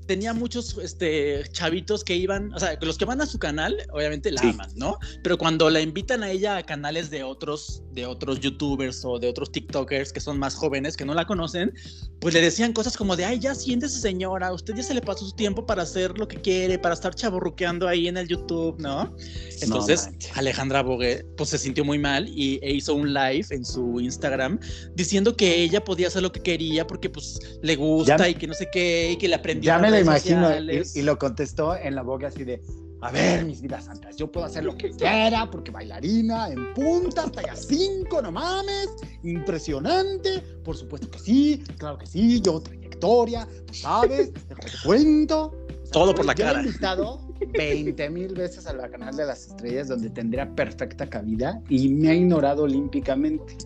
tenía 0.06 0.32
muchos 0.34 0.76
este, 0.82 1.44
chavitos 1.52 2.04
que 2.04 2.16
iban, 2.16 2.52
o 2.54 2.58
sea, 2.58 2.78
los 2.80 2.98
que 2.98 3.04
van 3.04 3.20
a 3.20 3.26
su 3.26 3.38
canal, 3.38 3.76
obviamente 3.92 4.30
la 4.32 4.40
Sí. 4.42 4.48
aman, 4.50 4.70
¿no? 4.76 4.98
Pero 5.22 5.38
cuando 5.38 5.70
la 5.70 5.80
invitan 5.80 6.22
a 6.22 6.30
ella 6.30 6.56
a 6.56 6.62
canales 6.64 7.10
de 7.10 7.22
otros, 7.22 7.82
de 7.92 8.06
otros 8.06 8.40
youtubers 8.40 9.04
o 9.04 9.18
de 9.18 9.28
otros 9.28 9.52
TikTokers 9.52 10.12
que 10.12 10.20
son 10.20 10.38
más 10.38 10.54
jóvenes, 10.54 10.96
que 10.96 11.04
no 11.04 11.14
la 11.14 11.26
conocen, 11.26 11.72
pues 12.20 12.34
le 12.34 12.40
decían 12.40 12.72
cosas 12.72 12.96
como 12.96 13.16
de, 13.16 13.24
ay, 13.24 13.38
ya 13.38 13.54
siéntese 13.54 14.00
señora, 14.00 14.52
usted 14.52 14.74
ya 14.74 14.82
se 14.82 14.94
le 14.94 15.00
pasó 15.02 15.24
su 15.26 15.32
tiempo 15.36 15.64
para 15.66 15.82
hacer 15.82 16.18
lo 16.18 16.26
que 16.28 16.40
quiere, 16.40 16.78
para 16.78 16.94
estar 16.94 17.14
chaborruqueando 17.14 17.86
ahí 17.88 18.08
en 18.08 18.16
el 18.16 18.28
YouTube, 18.28 18.78
¿no? 18.80 19.14
Entonces. 19.60 20.08
Alejandra 20.34 20.82
Bogue, 20.82 21.24
pues 21.36 21.50
se 21.50 21.58
sintió 21.58 21.84
muy 21.84 21.98
mal 21.98 22.28
y 22.28 22.58
e 22.62 22.72
hizo 22.72 22.94
un 22.94 23.12
live 23.12 23.46
en 23.50 23.64
su 23.64 24.00
Instagram 24.00 24.58
diciendo 24.94 25.36
que 25.36 25.62
ella 25.62 25.84
podía 25.84 26.08
hacer 26.08 26.22
lo 26.22 26.32
que 26.32 26.40
quería 26.40 26.86
porque 26.86 27.10
pues 27.10 27.38
le 27.62 27.76
gusta 27.76 28.16
Ya- 28.16 28.28
y 28.28 28.34
que 28.34 28.46
no 28.46 28.54
sé 28.54 28.68
qué 28.72 29.12
y 29.12 29.16
que 29.16 29.28
le 29.28 29.34
aprendió. 29.34 29.68
Ya 29.68 29.78
me 29.78 29.90
lo 29.92 30.00
imagino 30.00 30.48
y, 30.94 30.98
y 31.00 31.02
lo 31.02 31.18
contestó 31.18 31.76
en 31.76 31.94
la 31.94 32.02
boca 32.02 32.28
así 32.28 32.44
de, 32.44 32.60
a 33.00 33.10
ver, 33.10 33.44
mis 33.44 33.60
vidas 33.60 33.84
santas, 33.86 34.16
yo 34.16 34.30
puedo 34.30 34.46
hacer 34.46 34.64
lo 34.64 34.76
que 34.76 34.90
quiera 34.90 35.50
porque 35.50 35.70
bailarina 35.70 36.48
en 36.50 36.72
punta, 36.74 37.30
talla 37.30 37.56
5, 37.56 38.22
no 38.22 38.30
mames, 38.32 38.88
impresionante, 39.22 40.40
por 40.64 40.76
supuesto 40.76 41.10
que 41.10 41.18
sí, 41.18 41.62
claro 41.78 41.98
que 41.98 42.06
sí, 42.06 42.40
yo 42.40 42.60
trayectoria, 42.60 43.46
sabes, 43.72 44.32
te 44.32 44.54
cuento. 44.84 45.46
O 45.46 45.84
sea, 45.84 45.92
Todo 45.92 46.14
por 46.14 46.24
la 46.24 46.34
yo 46.34 46.44
cara. 46.44 46.60
He 46.60 46.64
invitado 46.66 47.20
20 47.54 48.10
mil 48.10 48.34
veces 48.34 48.66
a 48.66 48.72
la 48.72 48.88
canal 48.88 49.14
de 49.16 49.26
las 49.26 49.46
estrellas 49.48 49.88
donde 49.88 50.08
tendría 50.10 50.48
perfecta 50.54 51.06
cabida 51.10 51.60
y 51.68 51.88
me 51.88 52.10
ha 52.10 52.14
ignorado 52.14 52.62
olímpicamente. 52.62 53.56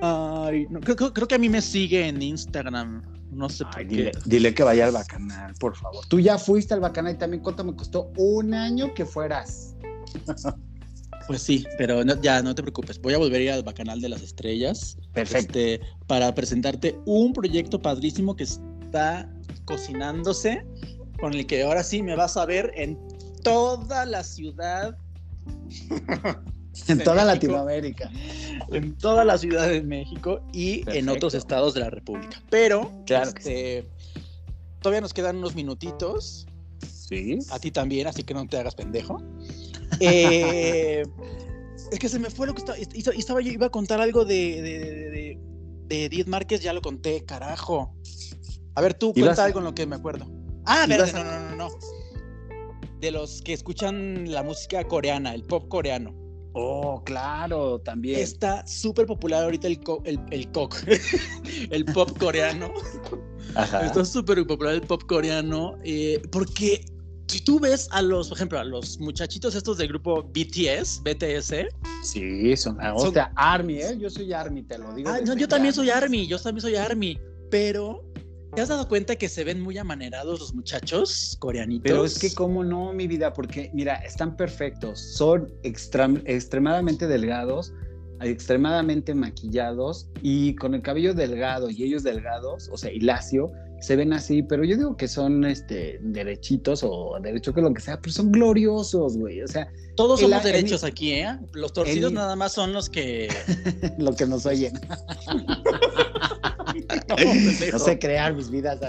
Ay, 0.00 0.66
no, 0.68 0.80
creo, 0.80 0.96
creo- 0.96 1.12
creo 1.14 1.28
que 1.28 1.34
a 1.36 1.38
mí 1.38 1.48
me 1.48 1.62
sigue 1.62 2.06
en 2.08 2.20
Instagram. 2.20 3.02
No 3.32 3.48
sé 3.48 3.64
Ay, 3.74 3.84
por 3.86 3.86
dile, 3.96 4.10
qué. 4.12 4.18
dile 4.26 4.54
que 4.54 4.62
vaya 4.62 4.84
al 4.86 4.92
bacanal, 4.92 5.54
por 5.58 5.74
favor. 5.76 6.04
Tú 6.06 6.20
ya 6.20 6.36
fuiste 6.38 6.74
al 6.74 6.80
bacanal 6.80 7.14
y 7.14 7.18
también 7.18 7.42
cuánto 7.42 7.64
me 7.64 7.74
costó 7.74 8.12
un 8.18 8.52
año 8.54 8.92
que 8.94 9.04
fueras. 9.06 9.74
Pues 11.28 11.40
sí, 11.40 11.64
pero 11.78 12.04
no- 12.04 12.20
ya 12.20 12.42
no 12.42 12.52
te 12.52 12.62
preocupes. 12.62 13.00
Voy 13.00 13.14
a 13.14 13.18
volver 13.18 13.40
a 13.40 13.44
ir 13.44 13.50
al 13.52 13.62
Bacanal 13.62 14.00
de 14.00 14.08
las 14.08 14.22
Estrellas. 14.22 14.98
Perfecto. 15.12 15.56
este, 15.56 15.80
para 16.08 16.34
presentarte 16.34 16.98
un 17.06 17.32
proyecto 17.32 17.80
padrísimo 17.80 18.34
que 18.34 18.42
está 18.42 19.32
cocinándose, 19.64 20.66
con 21.20 21.32
el 21.34 21.46
que 21.46 21.62
ahora 21.62 21.84
sí 21.84 22.02
me 22.02 22.16
vas 22.16 22.36
a 22.36 22.44
ver 22.44 22.72
en 22.74 22.98
toda 23.44 24.04
la 24.04 24.24
ciudad, 24.24 24.96
en 26.88 26.98
de 26.98 27.04
toda 27.04 27.24
México. 27.24 27.34
Latinoamérica. 27.34 28.10
en 28.70 28.96
toda 28.96 29.24
la 29.24 29.38
ciudad 29.38 29.68
de 29.68 29.82
México 29.82 30.40
y 30.52 30.84
en 30.90 31.08
otros 31.08 31.34
estados 31.34 31.74
de 31.74 31.80
la 31.80 31.90
República. 31.90 32.42
Pero 32.50 32.90
Claro 33.06 33.30
este, 33.30 33.86
todavía 34.80 35.00
nos 35.00 35.12
quedan 35.12 35.36
unos 35.36 35.54
minutitos 35.54 36.46
Sí. 37.08 37.38
A 37.50 37.58
ti 37.58 37.70
también, 37.70 38.06
así 38.06 38.22
que 38.22 38.34
no 38.34 38.46
te 38.46 38.58
hagas 38.58 38.74
pendejo. 38.74 39.22
Eh, 40.00 41.04
es 41.92 41.98
que 41.98 42.08
se 42.08 42.18
me 42.18 42.30
fue 42.30 42.46
lo 42.46 42.54
que 42.54 42.60
estaba. 42.60 42.78
Estaba 42.78 43.42
yo 43.42 43.52
iba 43.52 43.66
a 43.66 43.70
contar 43.70 44.00
algo 44.00 44.24
de, 44.24 44.62
de, 44.62 45.38
de, 45.86 46.04
Edith 46.06 46.26
Márquez, 46.28 46.62
ya 46.62 46.72
lo 46.72 46.80
conté, 46.80 47.22
carajo. 47.26 47.94
A 48.74 48.80
ver, 48.80 48.94
tú 48.94 49.12
cuenta 49.12 49.44
algo 49.44 49.58
en 49.58 49.66
lo 49.66 49.74
que 49.74 49.86
me 49.86 49.94
acuerdo. 49.94 50.26
Ah, 50.64 50.86
verde, 50.88 51.12
no, 51.12 51.24
no, 51.24 51.40
no, 51.40 51.56
no. 51.56 51.68
De 53.00 53.10
los 53.10 53.42
que 53.42 53.52
escuchan 53.52 54.32
la 54.32 54.42
música 54.42 54.82
coreana, 54.84 55.34
el 55.34 55.42
pop 55.42 55.68
coreano. 55.68 56.14
Oh, 56.54 57.02
claro, 57.04 57.80
también. 57.80 58.20
Está 58.20 58.66
súper 58.66 59.06
popular 59.06 59.44
ahorita 59.44 59.68
el, 59.68 59.80
el, 60.04 60.20
el 60.30 60.52
cock, 60.52 60.76
el 61.70 61.84
pop 61.86 62.16
coreano. 62.18 62.72
Ajá. 63.54 63.86
Está 63.86 64.04
súper 64.04 64.46
popular 64.46 64.74
el 64.74 64.82
pop 64.82 65.02
coreano 65.06 65.76
eh, 65.84 66.22
porque 66.30 66.84
si 67.32 67.40
tú 67.40 67.58
ves 67.58 67.88
a 67.90 68.02
los, 68.02 68.28
por 68.28 68.36
ejemplo, 68.36 68.58
a 68.58 68.64
los 68.64 68.98
muchachitos 69.00 69.54
estos 69.54 69.78
del 69.78 69.88
grupo 69.88 70.22
BTS, 70.22 71.02
BTS. 71.02 71.54
Sí, 72.02 72.54
son, 72.56 72.78
o 72.80 73.10
sea, 73.10 73.32
Army, 73.36 73.78
¿eh? 73.78 73.96
Yo 73.98 74.10
soy 74.10 74.32
Army, 74.34 74.62
te 74.62 74.76
lo 74.76 74.92
digo. 74.94 75.08
Ah, 75.08 75.20
no, 75.24 75.34
yo 75.34 75.48
también 75.48 75.72
soy 75.72 75.88
Army, 75.88 76.26
yo 76.26 76.38
también 76.38 76.60
soy 76.60 76.76
Army, 76.76 77.18
pero 77.50 78.04
¿Te 78.54 78.60
has 78.60 78.68
dado 78.68 78.86
cuenta 78.86 79.16
que 79.16 79.30
se 79.30 79.44
ven 79.44 79.62
muy 79.62 79.78
amanerados 79.78 80.38
los 80.38 80.54
muchachos 80.54 81.36
coreanitos? 81.38 81.84
Pero 81.84 82.04
es 82.04 82.18
que, 82.18 82.34
¿cómo 82.34 82.62
no, 82.62 82.92
mi 82.92 83.06
vida? 83.06 83.32
Porque, 83.32 83.70
mira, 83.72 83.94
están 83.96 84.36
perfectos. 84.36 85.00
Son 85.00 85.50
extremadamente 85.62 87.06
delgados, 87.06 87.72
extremadamente 88.20 89.14
maquillados 89.14 90.10
y 90.20 90.54
con 90.56 90.74
el 90.74 90.82
cabello 90.82 91.14
delgado 91.14 91.70
y 91.70 91.82
ellos 91.82 92.02
delgados, 92.02 92.68
o 92.70 92.76
sea, 92.76 92.92
y 92.92 93.00
lacio, 93.00 93.50
se 93.80 93.96
ven 93.96 94.12
así, 94.12 94.42
pero 94.42 94.64
yo 94.64 94.76
digo 94.76 94.96
que 94.98 95.08
son 95.08 95.44
este 95.44 95.98
derechitos 96.02 96.82
o 96.84 97.18
derecho 97.22 97.54
que 97.54 97.62
lo 97.62 97.72
que 97.72 97.80
sea, 97.80 97.98
pero 98.00 98.12
son 98.12 98.30
gloriosos, 98.30 99.16
güey. 99.16 99.42
O 99.42 99.48
sea, 99.48 99.66
todos 99.96 100.20
somos 100.20 100.44
derechos 100.44 100.84
aquí, 100.84 101.12
¿eh? 101.12 101.38
Los 101.54 101.72
torcidos 101.72 102.12
nada 102.12 102.36
más 102.36 102.52
son 102.52 102.74
los 102.74 102.90
que 102.90 103.28
lo 103.98 104.14
que 104.14 104.26
nos 104.26 104.44
oyen. 104.44 104.78
no, 107.72 107.78
sé 107.78 107.98
crear 107.98 108.34
mis 108.34 108.50
vidas 108.50 108.80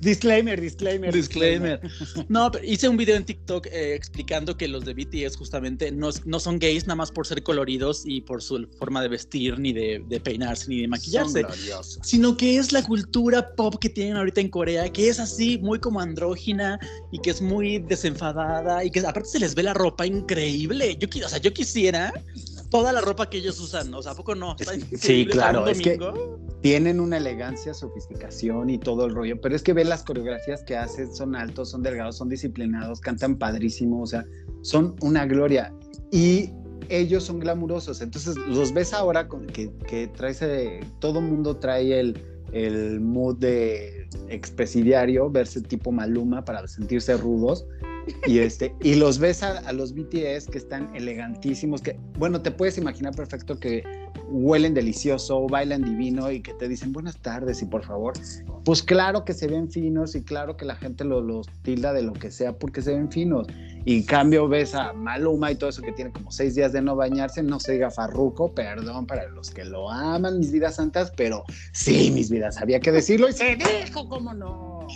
Disclaimer, 0.00 0.60
disclaimer. 0.60 1.12
Disclaimer. 1.12 1.80
No, 2.28 2.50
pero 2.50 2.64
hice 2.64 2.88
un 2.88 2.96
video 2.96 3.16
en 3.16 3.24
TikTok 3.24 3.66
eh, 3.66 3.94
explicando 3.94 4.56
que 4.56 4.68
los 4.68 4.84
de 4.84 4.94
BTS 4.94 5.36
justamente 5.36 5.90
no, 5.92 6.10
no, 6.24 6.40
son 6.40 6.58
gays 6.58 6.86
nada 6.86 6.96
más 6.96 7.10
por 7.10 7.26
ser 7.26 7.42
coloridos 7.42 8.02
y 8.04 8.20
por 8.20 8.42
su 8.42 8.66
forma 8.78 9.02
de 9.02 9.08
vestir, 9.08 9.58
ni 9.58 9.72
de, 9.72 10.20
peinarse, 10.22 10.68
ni 10.68 10.82
de 10.82 10.88
maquillarse. 10.88 11.44
Sino 12.02 12.36
que 12.36 12.58
es 12.58 12.72
la 12.72 12.82
cultura 12.82 13.54
pop 13.54 13.76
que 13.80 13.88
tienen 13.88 14.16
ahorita 14.16 14.40
en 14.40 14.48
Corea, 14.48 14.90
que 14.92 15.08
es 15.08 15.20
así, 15.20 15.58
muy 15.58 15.78
como 15.78 16.00
andrógina 16.00 16.78
y 17.12 17.18
que 17.18 17.30
es 17.30 17.40
muy 17.40 17.78
desenfadada 17.78 18.84
y 18.84 18.90
que 18.90 19.00
aparte 19.00 19.28
se 19.28 19.38
les 19.38 19.54
ve 19.54 19.62
la 19.62 19.74
ropa 19.74 20.06
increíble. 20.06 20.96
Yo, 20.98 21.08
o 21.24 21.28
sea, 21.28 21.38
yo 21.38 21.52
quisiera 21.52 22.12
toda 22.70 22.92
la 22.92 23.00
ropa 23.00 23.30
que 23.30 23.38
ellos 23.38 23.58
usan, 23.60 23.92
o 23.94 24.02
sea, 24.02 24.12
¿a 24.12 24.14
poco 24.14 24.34
no? 24.34 24.56
sí, 24.98 25.26
claro, 25.26 25.66
es 25.66 25.80
que 25.80 25.98
tienen 26.60 27.00
una 27.00 27.16
elegancia, 27.16 27.72
sofisticación 27.72 28.70
y 28.70 28.78
todo 28.78 29.06
el 29.06 29.14
rollo, 29.14 29.40
pero 29.40 29.54
es 29.54 29.62
que 29.62 29.72
ve 29.72 29.84
las 29.84 30.02
coreografías 30.02 30.62
que 30.64 30.76
hacen, 30.76 31.14
son 31.14 31.36
altos, 31.36 31.70
son 31.70 31.82
delgados, 31.82 32.16
son 32.16 32.28
disciplinados, 32.28 33.00
cantan 33.00 33.36
padrísimo, 33.36 34.02
o 34.02 34.06
sea, 34.06 34.24
son 34.62 34.96
una 35.00 35.24
gloria. 35.26 35.72
Y 36.10 36.52
ellos 36.88 37.24
son 37.24 37.38
glamurosos, 37.38 38.00
entonces 38.00 38.36
los 38.36 38.72
ves 38.72 38.92
ahora 38.92 39.28
con, 39.28 39.46
que, 39.46 39.70
que 39.86 40.08
trae 40.08 40.80
todo 41.00 41.20
mundo 41.20 41.56
trae 41.56 42.00
el, 42.00 42.20
el 42.52 43.00
mood 43.00 43.36
de 43.36 44.08
expresidiario, 44.28 45.30
verse 45.30 45.60
tipo 45.60 45.92
Maluma 45.92 46.44
para 46.44 46.66
sentirse 46.66 47.16
rudos 47.16 47.66
y, 48.26 48.38
este, 48.38 48.74
y 48.82 48.94
los 48.94 49.18
ves 49.18 49.42
a, 49.42 49.72
los 49.72 49.94
BTS 49.94 50.48
que 50.50 50.58
están 50.58 50.94
elegantísimos, 50.94 51.82
que, 51.82 51.98
bueno, 52.18 52.40
te 52.40 52.50
puedes 52.50 52.78
imaginar 52.78 53.14
perfecto 53.14 53.58
que 53.58 53.82
huelen 54.30 54.74
delicioso, 54.74 55.46
bailan 55.46 55.82
divino 55.82 56.30
y 56.30 56.40
que 56.40 56.52
te 56.54 56.68
dicen 56.68 56.92
buenas 56.92 57.16
tardes 57.18 57.62
y 57.62 57.66
por 57.66 57.84
favor. 57.84 58.14
Pues 58.64 58.82
claro 58.82 59.24
que 59.24 59.32
se 59.32 59.46
ven 59.46 59.70
finos 59.70 60.14
y 60.14 60.22
claro 60.22 60.56
que 60.56 60.64
la 60.64 60.76
gente 60.76 61.04
los 61.04 61.48
tilda 61.62 61.92
de 61.92 62.02
lo 62.02 62.12
que 62.12 62.30
sea 62.30 62.52
porque 62.52 62.82
se 62.82 62.94
ven 62.94 63.10
finos. 63.10 63.46
Y 63.84 63.98
en 63.98 64.02
cambio 64.02 64.48
ves 64.48 64.74
a 64.74 64.92
Maluma 64.92 65.50
y 65.50 65.54
todo 65.54 65.70
eso 65.70 65.80
que 65.80 65.92
tiene 65.92 66.12
como 66.12 66.30
seis 66.30 66.54
días 66.54 66.72
de 66.72 66.82
no 66.82 66.94
bañarse, 66.94 67.42
no 67.42 67.58
se 67.58 67.72
diga 67.72 67.90
farruco, 67.90 68.52
perdón 68.52 69.06
para 69.06 69.26
los 69.28 69.50
que 69.50 69.64
lo 69.64 69.90
aman, 69.90 70.38
mis 70.38 70.52
vidas 70.52 70.76
santas, 70.76 71.12
pero 71.16 71.44
sí, 71.72 72.10
mis 72.10 72.30
vidas, 72.30 72.58
había 72.58 72.80
que 72.80 72.92
decirlo 72.92 73.28
y 73.28 73.32
se 73.32 73.56
dijo, 73.56 74.08
¿cómo 74.08 74.34
no? 74.34 74.86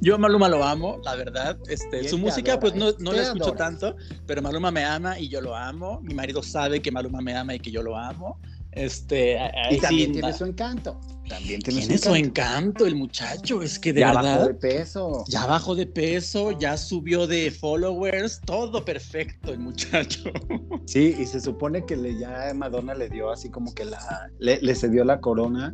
Yo 0.00 0.14
a 0.14 0.18
Maluma 0.18 0.48
lo 0.48 0.64
amo, 0.64 1.00
la 1.04 1.14
verdad. 1.14 1.58
Este, 1.68 2.08
su 2.08 2.18
música, 2.18 2.58
pues 2.58 2.74
no, 2.74 2.92
no 2.98 3.12
la 3.12 3.22
escucho 3.22 3.52
tanto, 3.52 3.96
pero 4.26 4.40
Maluma 4.40 4.70
me 4.70 4.84
ama 4.84 5.18
y 5.18 5.28
yo 5.28 5.40
lo 5.40 5.54
amo. 5.54 6.00
Mi 6.02 6.14
marido 6.14 6.42
sabe 6.42 6.80
que 6.80 6.90
Maluma 6.90 7.20
me 7.20 7.36
ama 7.36 7.54
y 7.54 7.60
que 7.60 7.70
yo 7.70 7.82
lo 7.82 7.96
amo. 7.96 8.40
Este, 8.72 9.36
y 9.70 9.78
también 9.78 10.12
tiene 10.12 10.32
su 10.32 10.44
encanto. 10.44 10.98
También 11.28 11.60
tiene, 11.60 11.98
su, 11.98 12.14
encanto. 12.14 12.86
el 12.86 12.96
muchacho. 12.96 13.62
Es 13.62 13.78
que 13.78 13.92
de 13.92 14.00
ya 14.00 14.12
verdad. 14.12 14.22
Ya 14.22 14.36
bajó 14.36 14.46
de 14.48 14.54
peso. 14.54 15.24
Ya 15.28 15.46
bajó 15.46 15.74
de 15.74 15.86
peso, 15.86 16.58
ya 16.58 16.76
subió 16.76 17.26
de 17.26 17.50
followers, 17.50 18.40
todo 18.40 18.84
perfecto 18.84 19.52
el 19.52 19.58
muchacho. 19.60 20.24
Sí, 20.86 21.14
y 21.20 21.26
se 21.26 21.40
supone 21.40 21.84
que 21.84 21.96
le, 21.96 22.18
ya 22.18 22.52
Madonna 22.52 22.94
le 22.94 23.08
dio 23.08 23.30
así 23.30 23.48
como 23.48 23.72
que 23.74 23.84
la, 23.84 24.28
le, 24.40 24.60
le 24.60 24.74
cedió 24.74 25.04
la 25.04 25.20
corona 25.20 25.72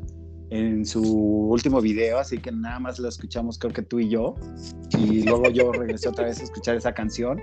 en 0.51 0.87
su 0.87 1.03
último 1.03 1.81
video, 1.81 2.19
así 2.19 2.39
que 2.39 2.53
nada 2.53 2.79
más 2.79 2.99
lo 2.99 3.09
escuchamos 3.09 3.59
creo 3.59 3.73
que 3.73 3.83
tú 3.83 3.99
y 3.99 4.09
yo, 4.09 4.35
y 4.97 5.23
luego 5.23 5.51
yo 5.51 5.73
regresé 5.73 6.09
otra 6.09 6.27
vez 6.27 6.41
a 6.41 6.45
escuchar 6.45 6.77
esa 6.77 6.93
canción, 6.93 7.41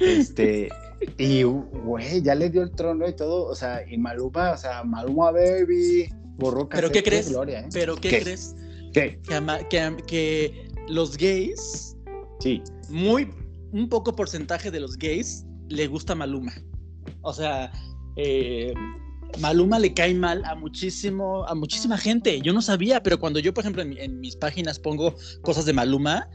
este, 0.00 0.68
y 1.16 1.42
güey, 1.44 2.22
ya 2.22 2.34
le 2.34 2.50
dio 2.50 2.62
el 2.62 2.72
trono 2.72 3.08
y 3.08 3.14
todo, 3.14 3.44
o 3.44 3.54
sea, 3.54 3.84
y 3.88 3.96
Maluma, 3.96 4.52
o 4.52 4.56
sea, 4.56 4.82
Maluma 4.82 5.30
Baby, 5.30 6.08
borró 6.36 6.68
¿Pero 6.68 6.90
qué 6.90 7.02
crees? 7.02 7.30
Gloria, 7.30 7.60
¿eh? 7.60 7.68
¿Pero 7.72 7.96
qué, 7.96 8.20
crees? 8.20 8.56
¿Qué? 8.92 9.20
Que, 9.70 9.96
que, 10.06 10.68
los 10.88 11.16
gays, 11.16 11.96
sí. 12.40 12.62
muy, 12.88 13.30
un 13.70 13.88
poco 13.88 14.16
porcentaje 14.16 14.72
de 14.72 14.80
los 14.80 14.96
gays 14.96 15.46
le 15.68 15.86
gusta 15.86 16.16
Maluma, 16.16 16.52
o 17.22 17.32
sea, 17.32 17.70
eh, 18.16 18.74
Maluma 19.38 19.78
le 19.78 19.94
cae 19.94 20.14
mal 20.14 20.42
a 20.44 20.54
muchísimo, 20.54 21.44
a 21.46 21.54
muchísima 21.54 21.96
gente. 21.96 22.40
Yo 22.40 22.52
no 22.52 22.62
sabía, 22.62 23.02
pero 23.02 23.18
cuando 23.18 23.38
yo, 23.38 23.54
por 23.54 23.62
ejemplo, 23.62 23.82
en, 23.82 24.20
mis 24.20 24.36
páginas 24.36 24.78
pongo 24.78 25.14
cosas 25.42 25.64
de 25.64 25.72
Maluma, 25.72 26.28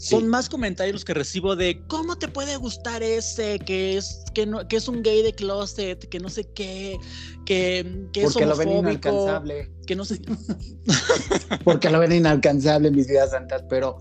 son 0.00 0.28
más 0.28 0.48
comentarios 0.48 1.04
que 1.04 1.12
recibo 1.12 1.56
de 1.56 1.82
cómo 1.86 2.16
te 2.16 2.26
puede 2.26 2.56
gustar 2.56 3.02
ese, 3.02 3.58
que 3.58 3.98
es, 3.98 4.24
que 4.34 4.46
no, 4.46 4.66
que 4.66 4.76
es 4.76 4.88
un 4.88 5.02
gay 5.02 5.22
de 5.22 5.34
closet, 5.34 6.08
que 6.08 6.18
no 6.18 6.30
sé 6.30 6.44
qué, 6.54 6.98
que, 7.44 8.06
que 8.14 8.22
Porque 8.22 8.46
lo 8.46 8.56
ven 8.56 8.70
inalcanzable. 8.70 9.70
Que 9.86 9.94
no 9.94 10.06
sé. 10.06 10.18
Porque 11.64 11.90
lo 11.90 11.98
ven 11.98 12.12
inalcanzable, 12.12 12.90
mis 12.90 13.08
vidas 13.08 13.32
santas, 13.32 13.62
pero 13.68 13.98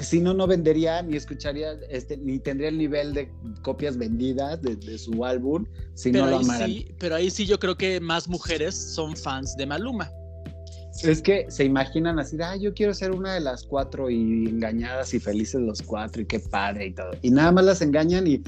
si 0.00 0.20
no, 0.20 0.32
no 0.32 0.46
vendería 0.46 1.02
ni 1.02 1.18
escucharía, 1.18 1.72
este, 1.90 2.16
ni 2.16 2.38
tendría 2.38 2.70
el 2.70 2.78
nivel 2.78 3.12
de 3.12 3.30
copias 3.60 3.98
vendidas 3.98 4.62
de, 4.62 4.96
su 4.96 5.22
álbum 5.22 5.66
si 5.92 6.12
no 6.12 6.26
lo 6.28 6.38
amaran. 6.38 6.70
Sí, 6.70 6.94
pero 6.98 7.16
ahí 7.16 7.30
sí 7.30 7.44
yo 7.44 7.58
creo 7.58 7.76
que 7.76 8.00
más 8.00 8.26
mujeres 8.26 8.74
son 8.74 9.14
fans 9.14 9.54
de 9.56 9.66
Maluma. 9.66 10.10
Es 11.02 11.22
que 11.22 11.46
se 11.50 11.64
imaginan 11.64 12.18
así, 12.18 12.36
ah, 12.42 12.56
yo 12.56 12.74
quiero 12.74 12.92
ser 12.92 13.12
una 13.12 13.34
de 13.34 13.40
las 13.40 13.64
cuatro 13.64 14.10
y 14.10 14.48
engañadas 14.48 15.14
y 15.14 15.20
felices 15.20 15.60
los 15.60 15.82
cuatro 15.82 16.22
y 16.22 16.26
qué 16.26 16.38
padre 16.38 16.86
y 16.86 16.92
todo. 16.92 17.10
Y 17.22 17.30
nada 17.30 17.50
más 17.52 17.64
las 17.64 17.82
engañan 17.82 18.26
y 18.26 18.42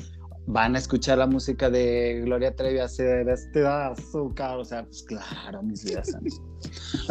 van 0.47 0.77
a 0.77 0.79
escuchar 0.79 1.19
la 1.19 1.27
música 1.27 1.71
de 1.71 2.21
Gloria 2.25 2.55
Trevi 2.55 2.79
hacer 2.79 3.29
este 3.29 3.67
azúcar, 3.67 4.59
o 4.59 4.65
sea, 4.65 4.85
pues 4.85 5.03
claro, 5.03 5.63
mis 5.63 5.85
vidas. 5.85 6.13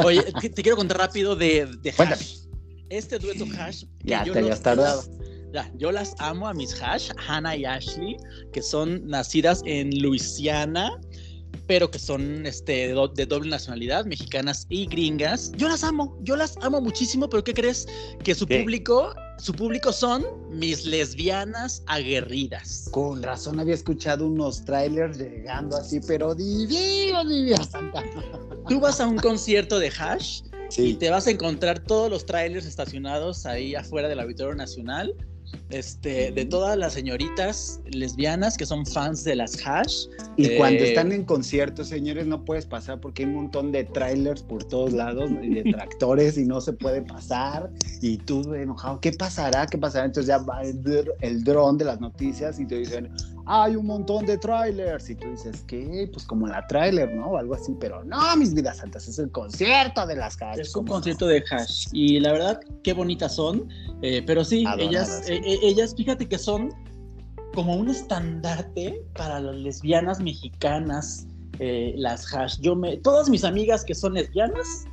Oye, 0.03 0.23
te 0.23 0.61
quiero 0.61 0.77
contar 0.77 0.97
rápido 0.99 1.35
de, 1.35 1.67
de 1.81 1.93
este 2.89 3.17
dueto 3.17 3.45
hash. 3.57 3.85
ya 4.03 4.23
te 4.23 4.37
habías 4.37 4.61
tardado. 4.61 5.03
Ya, 5.51 5.71
yo 5.77 5.91
las 5.91 6.15
amo 6.17 6.47
a 6.47 6.53
mis 6.53 6.81
hash, 6.81 7.11
Hannah 7.27 7.55
y 7.55 7.65
Ashley, 7.65 8.17
que 8.51 8.61
son 8.61 9.05
nacidas 9.07 9.61
en 9.65 10.01
Luisiana, 10.01 10.99
pero 11.67 11.89
que 11.89 11.99
son 11.99 12.45
este, 12.45 12.93
de, 12.93 13.25
doble 13.25 13.49
nacionalidad, 13.49 14.05
mexicanas 14.05 14.65
y 14.69 14.85
gringas. 14.85 15.51
Yo 15.57 15.67
las 15.67 15.83
amo, 15.83 16.17
yo 16.21 16.35
las 16.35 16.57
amo 16.61 16.81
muchísimo, 16.81 17.29
pero 17.29 17.43
¿qué 17.43 17.53
crees? 17.53 17.87
Que 18.23 18.35
su 18.35 18.47
público, 18.47 19.13
su 19.37 19.53
público 19.53 19.91
son 19.93 20.25
mis 20.49 20.85
lesbianas 20.85 21.83
aguerridas. 21.87 22.89
Con 22.91 23.23
razón 23.23 23.59
había 23.59 23.75
escuchado 23.75 24.27
unos 24.27 24.63
trailers 24.65 25.17
llegando 25.17 25.77
así, 25.77 25.99
pero 26.05 26.35
divino, 26.35 27.23
divino, 27.25 27.63
santa. 27.63 28.03
Tú 28.67 28.79
vas 28.79 28.99
a 28.99 29.07
un 29.07 29.17
concierto 29.17 29.79
de 29.79 29.89
hash 29.89 30.41
y 30.77 30.95
te 30.95 31.09
vas 31.09 31.27
a 31.27 31.31
encontrar 31.31 31.79
todos 31.79 32.09
los 32.09 32.25
trailers 32.25 32.65
estacionados 32.65 33.45
ahí 33.45 33.75
afuera 33.75 34.07
del 34.07 34.19
Auditorio 34.19 34.55
Nacional 34.55 35.13
este, 35.69 36.31
de 36.31 36.45
todas 36.45 36.77
las 36.77 36.93
señoritas 36.93 37.81
lesbianas 37.85 38.57
que 38.57 38.65
son 38.65 38.85
fans 38.85 39.23
de 39.23 39.35
las 39.35 39.55
hash. 39.65 40.05
Y 40.37 40.55
cuando 40.57 40.83
eh, 40.83 40.89
están 40.89 41.11
en 41.11 41.23
conciertos, 41.23 41.87
señores, 41.87 42.27
no 42.27 42.43
puedes 42.45 42.65
pasar 42.65 42.99
porque 42.99 43.23
hay 43.23 43.29
un 43.29 43.35
montón 43.35 43.71
de 43.71 43.83
trailers 43.83 44.43
por 44.43 44.63
todos 44.63 44.93
lados 44.93 45.31
y 45.41 45.49
de 45.55 45.63
tractores 45.73 46.37
y 46.37 46.45
no 46.45 46.61
se 46.61 46.73
puede 46.73 47.01
pasar. 47.01 47.69
Y 48.01 48.17
tú 48.17 48.53
enojado, 48.53 48.99
¿qué 48.99 49.11
pasará? 49.11 49.65
¿Qué 49.65 49.77
pasará? 49.77 50.05
Entonces 50.05 50.27
ya 50.27 50.37
va 50.37 50.61
el, 50.61 50.81
el 51.21 51.43
dron 51.43 51.77
de 51.77 51.85
las 51.85 51.99
noticias 51.99 52.59
y 52.59 52.65
te 52.65 52.79
dicen, 52.79 53.09
hay 53.45 53.75
un 53.75 53.85
montón 53.85 54.25
de 54.25 54.37
trailers. 54.37 55.09
Y 55.09 55.15
tú 55.15 55.29
dices, 55.29 55.63
¿qué? 55.67 56.09
Pues 56.11 56.25
como 56.25 56.47
la 56.47 56.65
trailer, 56.67 57.13
¿no? 57.13 57.27
O 57.27 57.37
algo 57.37 57.55
así. 57.55 57.75
Pero 57.79 58.03
no, 58.03 58.35
mis 58.37 58.53
vidas 58.53 58.77
santas, 58.77 59.07
es 59.07 59.19
el 59.19 59.31
concierto 59.31 60.05
de 60.05 60.15
las 60.15 60.41
hash. 60.41 60.59
Es 60.59 60.75
un 60.75 60.85
concierto 60.85 61.27
de 61.27 61.43
hash. 61.49 61.87
Y 61.91 62.19
la 62.19 62.31
verdad, 62.31 62.59
qué 62.83 62.93
bonitas 62.93 63.35
son. 63.35 63.67
Eh, 64.01 64.23
pero 64.25 64.43
sí, 64.43 64.65
ellas, 64.77 65.29
eh, 65.29 65.41
eh, 65.43 65.59
ellas, 65.61 65.93
fíjate 65.95 66.27
que 66.27 66.37
son 66.37 66.73
como 67.53 67.75
un 67.75 67.89
estandarte 67.89 69.05
para 69.15 69.39
las 69.39 69.55
lesbianas 69.55 70.19
mexicanas, 70.19 71.27
las 71.59 72.33
hash. 72.33 72.59
Yo 72.61 72.75
me, 72.75 72.97
todas 72.97 73.29
mis 73.29 73.43
amigas 73.43 73.85
que 73.85 73.93
son 73.93 74.15
lesbianas 74.15 74.85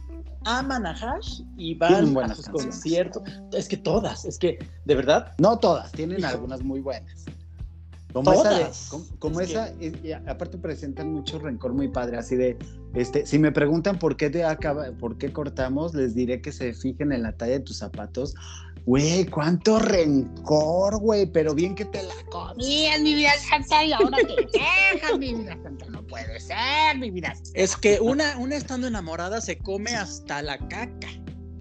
aman 0.44 0.86
a 0.86 0.92
Hash 0.92 1.42
y 1.56 1.74
van 1.74 2.16
a 2.18 2.34
sus 2.34 2.46
conciertos. 2.46 3.22
Es 3.52 3.68
que 3.68 3.76
todas, 3.76 4.24
es 4.24 4.38
que 4.38 4.58
de 4.84 4.94
verdad. 4.94 5.32
No 5.38 5.58
todas, 5.58 5.92
tienen 5.92 6.24
algunas 6.24 6.62
muy 6.62 6.80
buenas. 6.80 7.24
Como 8.12 8.32
esa, 8.32 8.70
como, 9.18 9.40
esa 9.40 9.72
aparte 10.26 10.58
presentan 10.58 11.12
mucho 11.12 11.38
rencor 11.38 11.72
muy 11.72 11.88
padre, 11.88 12.18
así 12.18 12.36
de, 12.36 12.56
este, 12.94 13.24
si 13.24 13.38
me 13.38 13.52
preguntan 13.52 13.98
por 13.98 14.16
qué 14.16 14.30
te 14.30 14.44
acaba, 14.44 14.90
por 14.98 15.16
qué 15.18 15.32
cortamos, 15.32 15.94
les 15.94 16.14
diré 16.14 16.40
que 16.40 16.52
se 16.52 16.72
fijen 16.72 17.12
en 17.12 17.22
la 17.22 17.32
talla 17.32 17.52
de 17.52 17.60
tus 17.60 17.78
zapatos. 17.78 18.34
Güey, 18.86 19.26
cuánto 19.26 19.78
rencor, 19.78 20.98
güey, 21.00 21.26
pero 21.26 21.54
bien 21.54 21.74
que 21.74 21.84
te 21.84 22.02
la 22.02 22.14
comías, 22.30 23.00
mi 23.00 23.14
vida 23.14 23.30
santa, 23.48 23.84
y 23.84 23.92
ahora 23.92 24.16
te 24.16 24.58
dejas, 24.58 25.18
mi 25.18 25.34
vida 25.34 25.56
santa, 25.62 25.86
no 25.86 26.02
puede 26.06 26.40
ser, 26.40 26.98
mi 26.98 27.10
vida 27.10 27.34
Es 27.54 27.76
que 27.76 28.00
una, 28.00 28.38
una 28.38 28.56
estando 28.56 28.86
enamorada 28.86 29.40
se 29.40 29.58
come 29.58 29.94
hasta 29.94 30.42
la 30.42 30.58
caca, 30.68 31.08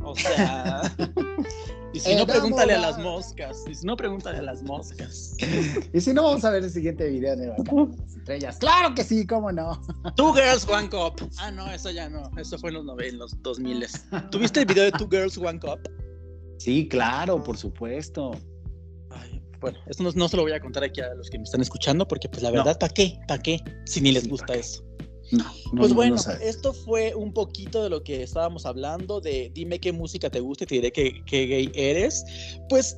o 0.02 0.16
sea... 0.16 0.82
Y 1.94 2.00
si 2.00 2.16
no, 2.16 2.28
pregúntale 2.28 2.74
a 2.74 2.80
las 2.80 3.00
moscas. 3.00 3.64
Y 3.68 3.74
si 3.74 3.86
no, 3.86 3.98
pregúntale 3.98 4.38
a 4.38 4.42
las 4.44 4.62
moscas. 4.64 5.36
y 5.94 6.00
si 6.00 6.14
no, 6.14 6.24
vamos 6.24 6.46
a 6.46 6.52
ver 6.52 6.64
el 6.64 6.70
siguiente 6.70 7.10
video 7.10 7.36
de 7.36 7.48
las 7.48 7.60
estrellas. 8.16 8.58
Claro 8.58 8.94
que 8.94 9.04
sí, 9.04 9.26
cómo 9.26 9.52
no. 9.52 9.82
Two 10.16 10.34
Girls, 10.34 10.68
One 10.68 10.90
Cup. 10.90 11.30
Ah, 11.38 11.50
no, 11.52 11.70
eso 11.72 11.90
ya 11.90 12.08
no. 12.10 12.30
Eso 12.38 12.58
fue 12.60 12.70
en 12.70 12.76
los, 12.76 12.86
90, 12.86 13.18
los 13.18 13.42
2000. 13.42 13.88
¿Tuviste 14.30 14.60
el 14.60 14.66
video 14.68 14.84
de 14.84 14.92
Two 14.92 15.08
Girls, 15.10 15.38
One 15.38 15.60
Cup? 15.60 15.80
Sí, 16.60 16.88
claro, 16.88 17.42
por 17.42 17.58
supuesto. 17.58 18.32
bueno, 19.60 19.80
esto 19.88 20.04
no, 20.04 20.28
se 20.28 20.38
lo 20.38 20.44
voy 20.44 20.52
a 20.52 20.60
contar 20.60 20.84
aquí 20.84 21.02
a 21.02 21.14
los 21.16 21.30
que 21.30 21.40
me 21.40 21.44
están 21.44 21.62
escuchando, 21.62 22.08
porque 22.08 22.30
pues 22.30 22.44
la 22.44 22.52
verdad, 22.52 22.78
¿para 22.78 22.94
qué? 22.94 23.18
¿Para 23.28 23.42
qué? 23.42 23.60
Si 23.86 24.00
ni 24.02 24.12
les 24.12 24.28
gusta 24.28 24.54
eso. 24.54 24.84
No, 25.32 25.46
pues 25.76 25.94
bueno, 25.94 26.16
esto 26.42 26.74
fue 26.74 27.14
un 27.14 27.34
poquito 27.34 27.84
de 27.84 27.90
lo 27.90 28.04
que 28.04 28.24
estábamos 28.24 28.66
hablando, 28.66 29.22
de 29.22 29.52
dime 29.54 29.80
qué 29.80 29.92
música 29.92 30.30
te 30.30 30.40
gusta 30.40 30.64
y 30.64 30.68
te 30.68 30.76
diré 30.76 30.92
qué, 30.92 31.22
gay 31.30 31.72
eres. 31.76 32.26
Pues 32.68 32.98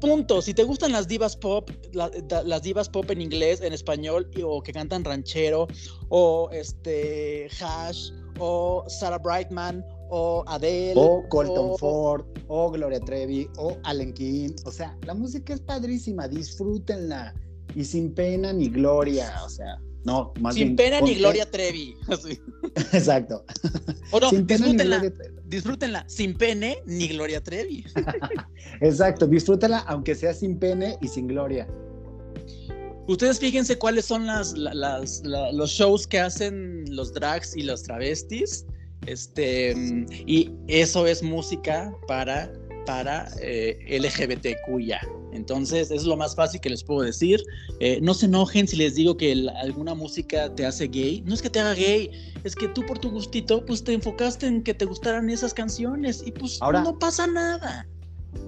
punto, 0.00 0.42
si 0.42 0.52
te 0.52 0.64
gustan 0.64 0.92
las 0.92 1.08
divas 1.08 1.36
pop, 1.36 1.70
las 1.92 2.62
divas 2.62 2.88
pop 2.88 3.10
en 3.10 3.22
inglés, 3.22 3.60
en 3.62 3.72
español, 3.72 4.28
o 4.44 4.62
que 4.62 4.72
cantan 4.72 5.04
ranchero, 5.04 5.68
o 6.08 6.50
este 6.52 7.48
Hash, 7.60 8.10
o 8.38 8.84
Sarah 8.88 9.18
Brightman, 9.18 9.84
o 10.10 10.44
Adele, 10.46 10.94
o 10.96 11.26
Colton 11.28 11.78
Ford, 11.78 12.26
o 12.48 12.70
Gloria 12.70 13.00
Trevi, 13.00 13.48
o 13.56 13.78
Allen 13.84 14.12
King, 14.12 14.50
o 14.66 14.70
sea, 14.70 14.98
la 15.06 15.14
música 15.14 15.54
es 15.54 15.60
padrísima, 15.60 16.28
disfrútenla. 16.28 17.34
Y 17.74 17.84
sin 17.84 18.12
pena 18.14 18.52
ni 18.52 18.68
gloria, 18.68 19.32
o 19.46 19.48
sea, 19.48 19.80
no, 20.04 20.32
más 20.40 20.54
Sin 20.54 20.74
pena 20.74 21.00
ni 21.00 21.14
Gloria 21.14 21.48
Trevi. 21.50 21.96
Exacto. 22.92 23.44
O 24.10 24.18
no, 24.18 24.30
sin 24.30 24.46
disfrútenla, 24.46 25.02
disfrútenla, 25.44 26.04
sin 26.08 26.34
pene 26.34 26.78
ni 26.86 27.08
Gloria 27.08 27.40
Trevi. 27.40 27.84
Exacto, 28.80 29.26
disfrútenla 29.26 29.78
aunque 29.80 30.14
sea 30.14 30.34
sin 30.34 30.58
pene 30.58 30.98
y 31.00 31.08
sin 31.08 31.28
gloria. 31.28 31.68
Ustedes 33.06 33.38
fíjense 33.38 33.78
cuáles 33.78 34.04
son 34.04 34.26
las, 34.26 34.54
los 34.54 35.70
shows 35.70 36.06
que 36.06 36.20
hacen 36.20 36.84
los 36.88 37.12
drags 37.12 37.56
y 37.56 37.62
los 37.62 37.82
travestis. 37.82 38.64
Este, 39.06 39.74
y 40.26 40.52
eso 40.68 41.06
es 41.08 41.22
música 41.22 41.92
para, 42.06 42.52
para 42.84 43.28
eh, 43.40 43.98
LGBTQIA. 44.00 45.00
Entonces, 45.32 45.90
es 45.90 46.04
lo 46.04 46.16
más 46.16 46.34
fácil 46.34 46.60
que 46.60 46.70
les 46.70 46.84
puedo 46.84 47.02
decir. 47.02 47.42
Eh, 47.80 47.98
no 48.02 48.14
se 48.14 48.26
enojen 48.26 48.68
si 48.68 48.76
les 48.76 48.94
digo 48.94 49.16
que 49.16 49.48
alguna 49.62 49.94
música 49.94 50.54
te 50.54 50.66
hace 50.66 50.88
gay. 50.88 51.22
No 51.26 51.34
es 51.34 51.42
que 51.42 51.50
te 51.50 51.60
haga 51.60 51.74
gay, 51.74 52.10
es 52.44 52.54
que 52.54 52.68
tú 52.68 52.84
por 52.86 52.98
tu 52.98 53.10
gustito, 53.10 53.64
pues 53.64 53.82
te 53.82 53.92
enfocaste 53.94 54.46
en 54.46 54.62
que 54.62 54.74
te 54.74 54.84
gustaran 54.84 55.30
esas 55.30 55.54
canciones 55.54 56.22
y 56.26 56.32
pues 56.32 56.58
Ahora, 56.60 56.82
no 56.82 56.98
pasa 56.98 57.26
nada. 57.26 57.86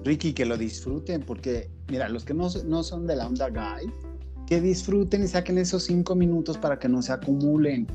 Ricky, 0.03 0.33
que 0.33 0.45
lo 0.45 0.57
disfruten, 0.57 1.21
porque 1.21 1.69
mira, 1.89 2.09
los 2.09 2.23
que 2.23 2.33
no, 2.33 2.49
no 2.65 2.83
son 2.83 3.07
de 3.07 3.15
la 3.15 3.27
onda 3.27 3.49
gay, 3.49 3.87
que 4.47 4.61
disfruten 4.61 5.23
y 5.23 5.27
saquen 5.27 5.57
esos 5.57 5.83
cinco 5.83 6.15
minutos 6.15 6.57
para 6.57 6.77
que 6.77 6.87
no 6.87 7.01
se 7.01 7.11
acumulen. 7.11 7.87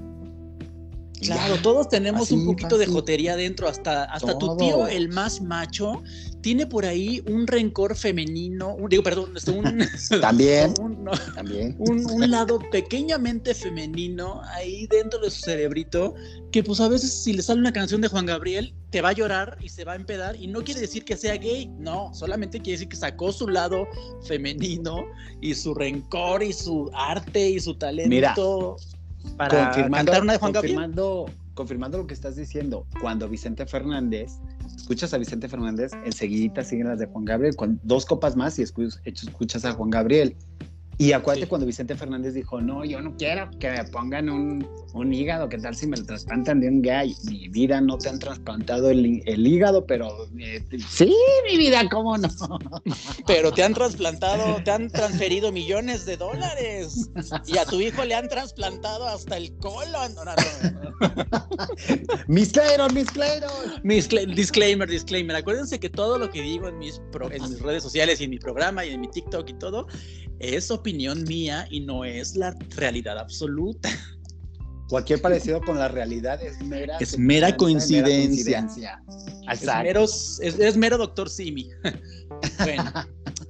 Claro, 1.21 1.57
todos 1.63 1.89
tenemos 1.89 2.31
un 2.31 2.47
poquito 2.47 2.79
de 2.79 2.87
jotería 2.87 3.37
dentro, 3.37 3.69
hasta, 3.69 4.05
hasta 4.05 4.39
tu 4.39 4.57
tío, 4.57 4.87
el 4.87 5.09
más 5.09 5.41
macho, 5.41 6.03
tiene 6.41 6.67
por 6.67 6.87
ahí 6.87 7.23
un 7.29 7.47
rencor 7.47 7.97
femenino, 7.97 8.77
digo, 8.89 9.03
perdón, 9.03 9.37
este, 9.37 9.51
un, 9.51 9.65
también, 10.21 10.75
un, 10.81 11.05
también. 11.35 11.77
Un, 11.79 12.31
lado 12.31 12.59
pequeñamente 12.71 13.55
femenino 13.55 14.41
ahí 14.55 14.87
dentro 14.87 15.21
de 15.21 15.31
su 15.31 15.41
cerebrito, 15.41 16.15
que 16.53 16.63
pues 16.63 16.81
a 16.81 16.89
veces 16.89 17.13
si 17.13 17.33
le 17.33 17.43
sale 17.43 17.61
una 17.61 17.73
canción 17.73 18.01
de 18.01 18.09
Juan 18.09 18.27
Gabriel, 18.27 18.75
te 18.91 19.03
va 19.03 19.11
a 19.11 19.13
llorar 19.13 19.59
y 19.61 19.69
se 19.69 19.85
va 19.85 19.93
a 19.93 19.97
empedar, 19.97 20.37
y 20.37 20.47
no 20.47 20.63
quiere 20.63 20.81
decir 20.81 21.05
que 21.05 21.17
sea 21.17 21.37
gay, 21.37 21.69
no, 21.79 22.13
solamente 22.15 22.59
quiere 22.59 22.73
decir 22.73 22.89
que 22.89 22.97
sacó 22.97 23.33
su 23.33 23.49
lado 23.49 23.87
femenino 24.27 25.05
y 25.41 25.55
su 25.55 25.75
rencor 25.75 26.43
y 26.43 26.53
su 26.53 26.91
arte 26.95 27.51
y 27.51 27.61
su 27.61 27.75
talento 27.75 28.77
para 29.37 29.71
cantar 29.71 30.23
una 30.23 30.35
de 30.35 30.39
Juan 30.39 30.53
Gabriel. 30.53 30.95
Confirmando 31.55 31.99
lo 31.99 32.07
que 32.07 32.15
estás 32.15 32.37
diciendo, 32.37 32.87
cuando 33.03 33.29
Vicente 33.29 33.67
Fernández 33.67 34.39
escuchas 34.75 35.13
a 35.13 35.19
Vicente 35.19 35.49
Fernández, 35.49 35.93
enseguida 36.05 36.65
siguen 36.65 36.89
las 36.89 36.99
de 36.99 37.07
Juan 37.07 37.25
Gabriel, 37.25 37.55
con 37.55 37.79
dos 37.83 38.07
copas 38.07 38.35
más 38.35 38.59
y 38.59 38.63
escuchas 38.63 39.65
a 39.65 39.73
Juan 39.73 39.91
Gabriel. 39.91 40.37
Y 41.01 41.15
acuérdate 41.15 41.49
cuando 41.49 41.67
Vicente 41.67 41.97
Fernández 41.97 42.35
dijo, 42.35 42.61
no, 42.61 42.85
yo 42.85 43.01
no 43.01 43.17
quiero 43.17 43.49
que 43.59 43.71
me 43.71 43.85
pongan 43.85 44.29
un, 44.29 44.69
un 44.93 45.15
hígado, 45.15 45.49
¿qué 45.49 45.57
tal 45.57 45.75
si 45.75 45.87
me 45.87 45.97
lo 45.97 46.05
trasplantan 46.05 46.61
de 46.61 46.69
un 46.69 46.83
gay? 46.83 47.17
Mi 47.25 47.49
vida 47.49 47.81
no 47.81 47.97
te 47.97 48.11
han 48.11 48.19
trasplantado 48.19 48.91
el, 48.91 49.23
el 49.25 49.47
hígado, 49.47 49.87
pero 49.87 50.11
eh, 50.39 50.63
sí, 50.91 51.17
mi 51.51 51.57
vida, 51.57 51.89
¿cómo 51.91 52.19
no? 52.19 52.29
Pero 53.27 53.51
te 53.51 53.63
han 53.63 53.73
trasplantado, 53.73 54.63
te 54.63 54.71
han 54.73 54.91
transferido 54.91 55.51
millones 55.51 56.05
de 56.05 56.19
dólares 56.19 57.11
y 57.47 57.57
a 57.57 57.65
tu 57.65 57.81
hijo 57.81 58.05
le 58.05 58.15
han 58.15 58.29
trasplantado 58.29 59.07
hasta 59.07 59.39
el 59.39 59.57
colon. 59.57 60.15
No, 60.15 60.23
mis 62.29 62.53
disclaimer, 64.35 64.87
disclaimer. 64.87 65.37
Acuérdense 65.37 65.81
que 65.81 65.89
todo 65.89 66.19
lo 66.19 66.29
que 66.31 66.43
digo 66.43 66.69
en 66.69 66.79
mis, 66.79 67.01
en 67.31 67.43
mis 67.43 67.63
redes 67.63 67.83
sociales 67.83 68.21
y 68.21 68.25
en 68.25 68.31
mi 68.31 68.39
programa 68.39 68.85
y 68.85 68.91
en 68.91 69.01
mi 69.01 69.09
TikTok 69.09 69.49
y 69.49 69.55
todo 69.55 69.87
es 70.41 70.71
opinión 70.71 70.90
mía 70.93 71.67
y 71.71 71.81
no 71.81 72.05
es 72.05 72.37
la 72.37 72.57
realidad 72.77 73.19
absoluta. 73.19 73.89
Cualquier 74.89 75.23
parecido 75.23 75.61
con 75.61 75.79
la 75.79 75.89
realidad 75.89 76.43
es 76.43 76.61
mera, 76.63 76.99
es 76.99 77.17
mera 77.17 77.57
coincidencia. 77.57 79.01
Es, 79.49 80.77
mero, 80.77 80.99
doctor 80.99 81.31
Simi. 81.31 81.71
bueno, 82.59 82.93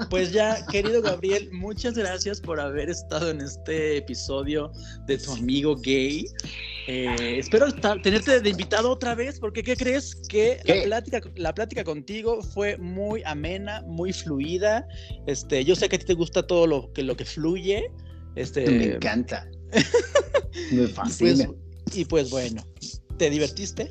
pues 0.09 0.33
ya, 0.33 0.65
querido 0.67 1.03
Gabriel, 1.03 1.51
muchas 1.53 1.95
gracias 1.95 2.41
por 2.41 2.61
haber 2.61 2.89
estado 2.89 3.31
en 3.31 3.41
este 3.41 3.99
episodio 3.99 4.73
de 5.07 5.19
tu 5.19 5.33
amigo 5.33 5.77
gay. 5.77 6.27
Eh, 6.87 7.39
espero 7.39 7.73
tenerte 8.03 8.41
de 8.41 8.51
invitado 8.51 8.91
otra 8.91 9.15
vez, 9.15 9.39
porque 9.39 9.63
¿qué 9.63 9.77
crees? 9.77 10.17
Que 10.29 10.61
La, 10.65 10.83
plática, 10.83 11.21
la 11.37 11.55
plática 11.55 11.85
contigo 11.85 12.43
fue 12.43 12.77
muy 12.79 13.23
amena, 13.25 13.83
muy 13.83 14.13
fluida. 14.13 14.87
Este, 15.27 15.65
yo 15.65 15.77
sé 15.77 15.89
que 15.89 15.97
a 15.97 15.99
ti 15.99 16.07
te 16.07 16.15
gusta 16.15 16.47
todo 16.47 16.67
lo 16.67 16.93
que, 16.93 17.03
lo 17.03 17.17
que 17.17 17.25
fluye. 17.25 17.91
Este, 18.37 18.69
Me 18.71 18.95
encanta. 18.95 19.49
Me 20.73 20.87
fascina. 20.89 21.51
y 21.93 22.05
pues 22.05 22.31
bueno, 22.31 22.65
¿te 23.19 23.31
divertiste? 23.31 23.91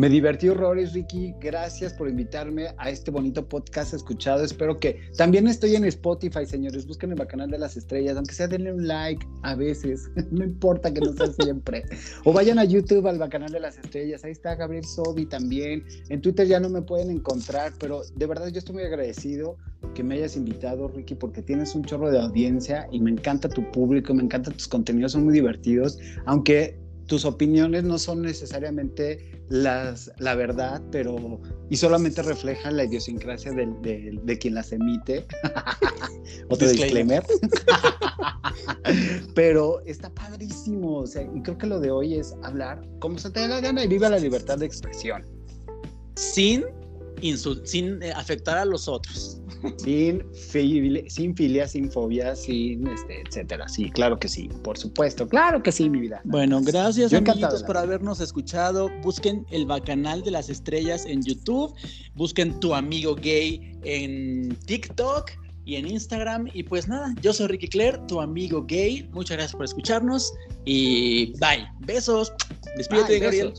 Me 0.00 0.08
divertí 0.08 0.48
horrores, 0.48 0.94
Ricky. 0.94 1.34
Gracias 1.42 1.92
por 1.92 2.08
invitarme 2.08 2.68
a 2.78 2.88
este 2.88 3.10
bonito 3.10 3.46
podcast 3.46 3.92
escuchado. 3.92 4.42
Espero 4.42 4.80
que 4.80 4.98
también 5.18 5.46
estoy 5.46 5.76
en 5.76 5.84
Spotify, 5.84 6.46
señores. 6.46 6.86
Busquen 6.86 7.12
el 7.12 7.26
canal 7.26 7.50
de 7.50 7.58
las 7.58 7.76
estrellas, 7.76 8.16
aunque 8.16 8.32
sea 8.32 8.48
denle 8.48 8.72
un 8.72 8.88
like 8.88 9.26
a 9.42 9.54
veces. 9.54 10.10
no 10.30 10.42
importa 10.42 10.90
que 10.90 11.00
no 11.00 11.12
sea 11.12 11.26
siempre. 11.44 11.84
o 12.24 12.32
vayan 12.32 12.58
a 12.58 12.64
YouTube 12.64 13.06
al 13.06 13.28
canal 13.28 13.52
de 13.52 13.60
las 13.60 13.76
estrellas. 13.76 14.24
Ahí 14.24 14.32
está 14.32 14.54
Gabriel 14.54 14.86
Sobi 14.86 15.26
también. 15.26 15.84
En 16.08 16.22
Twitter 16.22 16.46
ya 16.46 16.60
no 16.60 16.70
me 16.70 16.80
pueden 16.80 17.10
encontrar, 17.10 17.74
pero 17.78 18.00
de 18.16 18.26
verdad 18.26 18.48
yo 18.48 18.58
estoy 18.58 18.76
muy 18.76 18.84
agradecido 18.84 19.58
que 19.94 20.02
me 20.02 20.14
hayas 20.14 20.34
invitado, 20.34 20.88
Ricky, 20.88 21.14
porque 21.14 21.42
tienes 21.42 21.74
un 21.74 21.84
chorro 21.84 22.10
de 22.10 22.18
audiencia 22.18 22.88
y 22.90 23.00
me 23.00 23.10
encanta 23.10 23.50
tu 23.50 23.70
público, 23.70 24.14
me 24.14 24.22
encantan 24.22 24.54
tus 24.54 24.68
contenidos, 24.68 25.12
son 25.12 25.24
muy 25.24 25.34
divertidos, 25.34 25.98
aunque 26.24 26.79
tus 27.10 27.24
opiniones 27.24 27.82
no 27.82 27.98
son 27.98 28.22
necesariamente 28.22 29.42
las, 29.48 30.12
la 30.18 30.36
verdad, 30.36 30.80
pero 30.92 31.40
y 31.68 31.76
solamente 31.76 32.22
reflejan 32.22 32.76
la 32.76 32.84
idiosincrasia 32.84 33.50
de, 33.50 33.66
de, 34.22 34.38
quien 34.38 34.54
las 34.54 34.70
emite. 34.70 35.26
Otro 36.48 36.68
disclaimer. 36.68 37.24
pero 39.34 39.80
está 39.86 40.08
padrísimo, 40.14 40.98
o 40.98 41.06
sea, 41.08 41.22
y 41.34 41.42
creo 41.42 41.58
que 41.58 41.66
lo 41.66 41.80
de 41.80 41.90
hoy 41.90 42.14
es 42.14 42.32
hablar 42.44 42.80
como 43.00 43.18
se 43.18 43.28
te 43.30 43.40
dé 43.40 43.48
la 43.48 43.60
gana 43.60 43.82
y 43.82 43.88
viva 43.88 44.08
la 44.08 44.20
libertad 44.20 44.58
de 44.58 44.66
expresión. 44.66 45.26
Sin, 46.14 46.64
sin 47.64 48.00
eh, 48.04 48.12
afectar 48.12 48.56
a 48.56 48.64
los 48.64 48.86
otros 48.86 49.39
sin, 49.76 50.24
sin 50.32 51.36
filia, 51.36 51.66
sin 51.66 51.90
fobia, 51.90 52.34
sin, 52.36 52.86
este, 52.86 53.22
etcétera. 53.22 53.68
Sí, 53.68 53.90
claro 53.90 54.18
que 54.18 54.28
sí, 54.28 54.48
por 54.62 54.78
supuesto, 54.78 55.26
claro 55.28 55.62
que 55.62 55.72
sí, 55.72 55.88
mi 55.88 56.00
vida. 56.00 56.20
Bueno, 56.24 56.60
gracias 56.62 57.12
amiguitos 57.12 57.62
por 57.64 57.76
habernos 57.76 58.20
escuchado. 58.20 58.90
Busquen 59.02 59.46
el 59.50 59.66
Bacanal 59.66 60.22
de 60.22 60.30
las 60.30 60.48
Estrellas 60.48 61.04
en 61.06 61.22
YouTube, 61.22 61.74
busquen 62.14 62.58
tu 62.60 62.74
amigo 62.74 63.14
gay 63.14 63.78
en 63.84 64.56
TikTok 64.66 65.30
y 65.64 65.76
en 65.76 65.88
Instagram. 65.88 66.48
Y 66.52 66.62
pues 66.62 66.88
nada, 66.88 67.14
yo 67.22 67.32
soy 67.32 67.48
Ricky 67.48 67.68
Claire, 67.68 67.98
tu 68.08 68.20
amigo 68.20 68.64
gay. 68.66 69.08
Muchas 69.12 69.36
gracias 69.36 69.56
por 69.56 69.64
escucharnos 69.64 70.32
y 70.64 71.32
bye. 71.38 71.66
Besos. 71.80 72.32
Despídete, 72.76 73.18
Gabriel. 73.18 73.54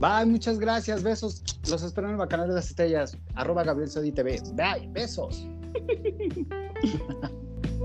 Bye, 0.00 0.24
muchas 0.24 0.58
gracias, 0.58 1.02
besos. 1.02 1.44
Los 1.68 1.82
espero 1.82 2.08
en 2.08 2.18
el 2.18 2.26
canal 2.26 2.48
de 2.48 2.54
las 2.54 2.70
Estrellas, 2.70 3.18
arroba 3.34 3.64
Gabriel 3.64 3.90
Sodi 3.90 4.12
TV. 4.12 4.40
Bye, 4.54 4.88
besos. 4.92 5.46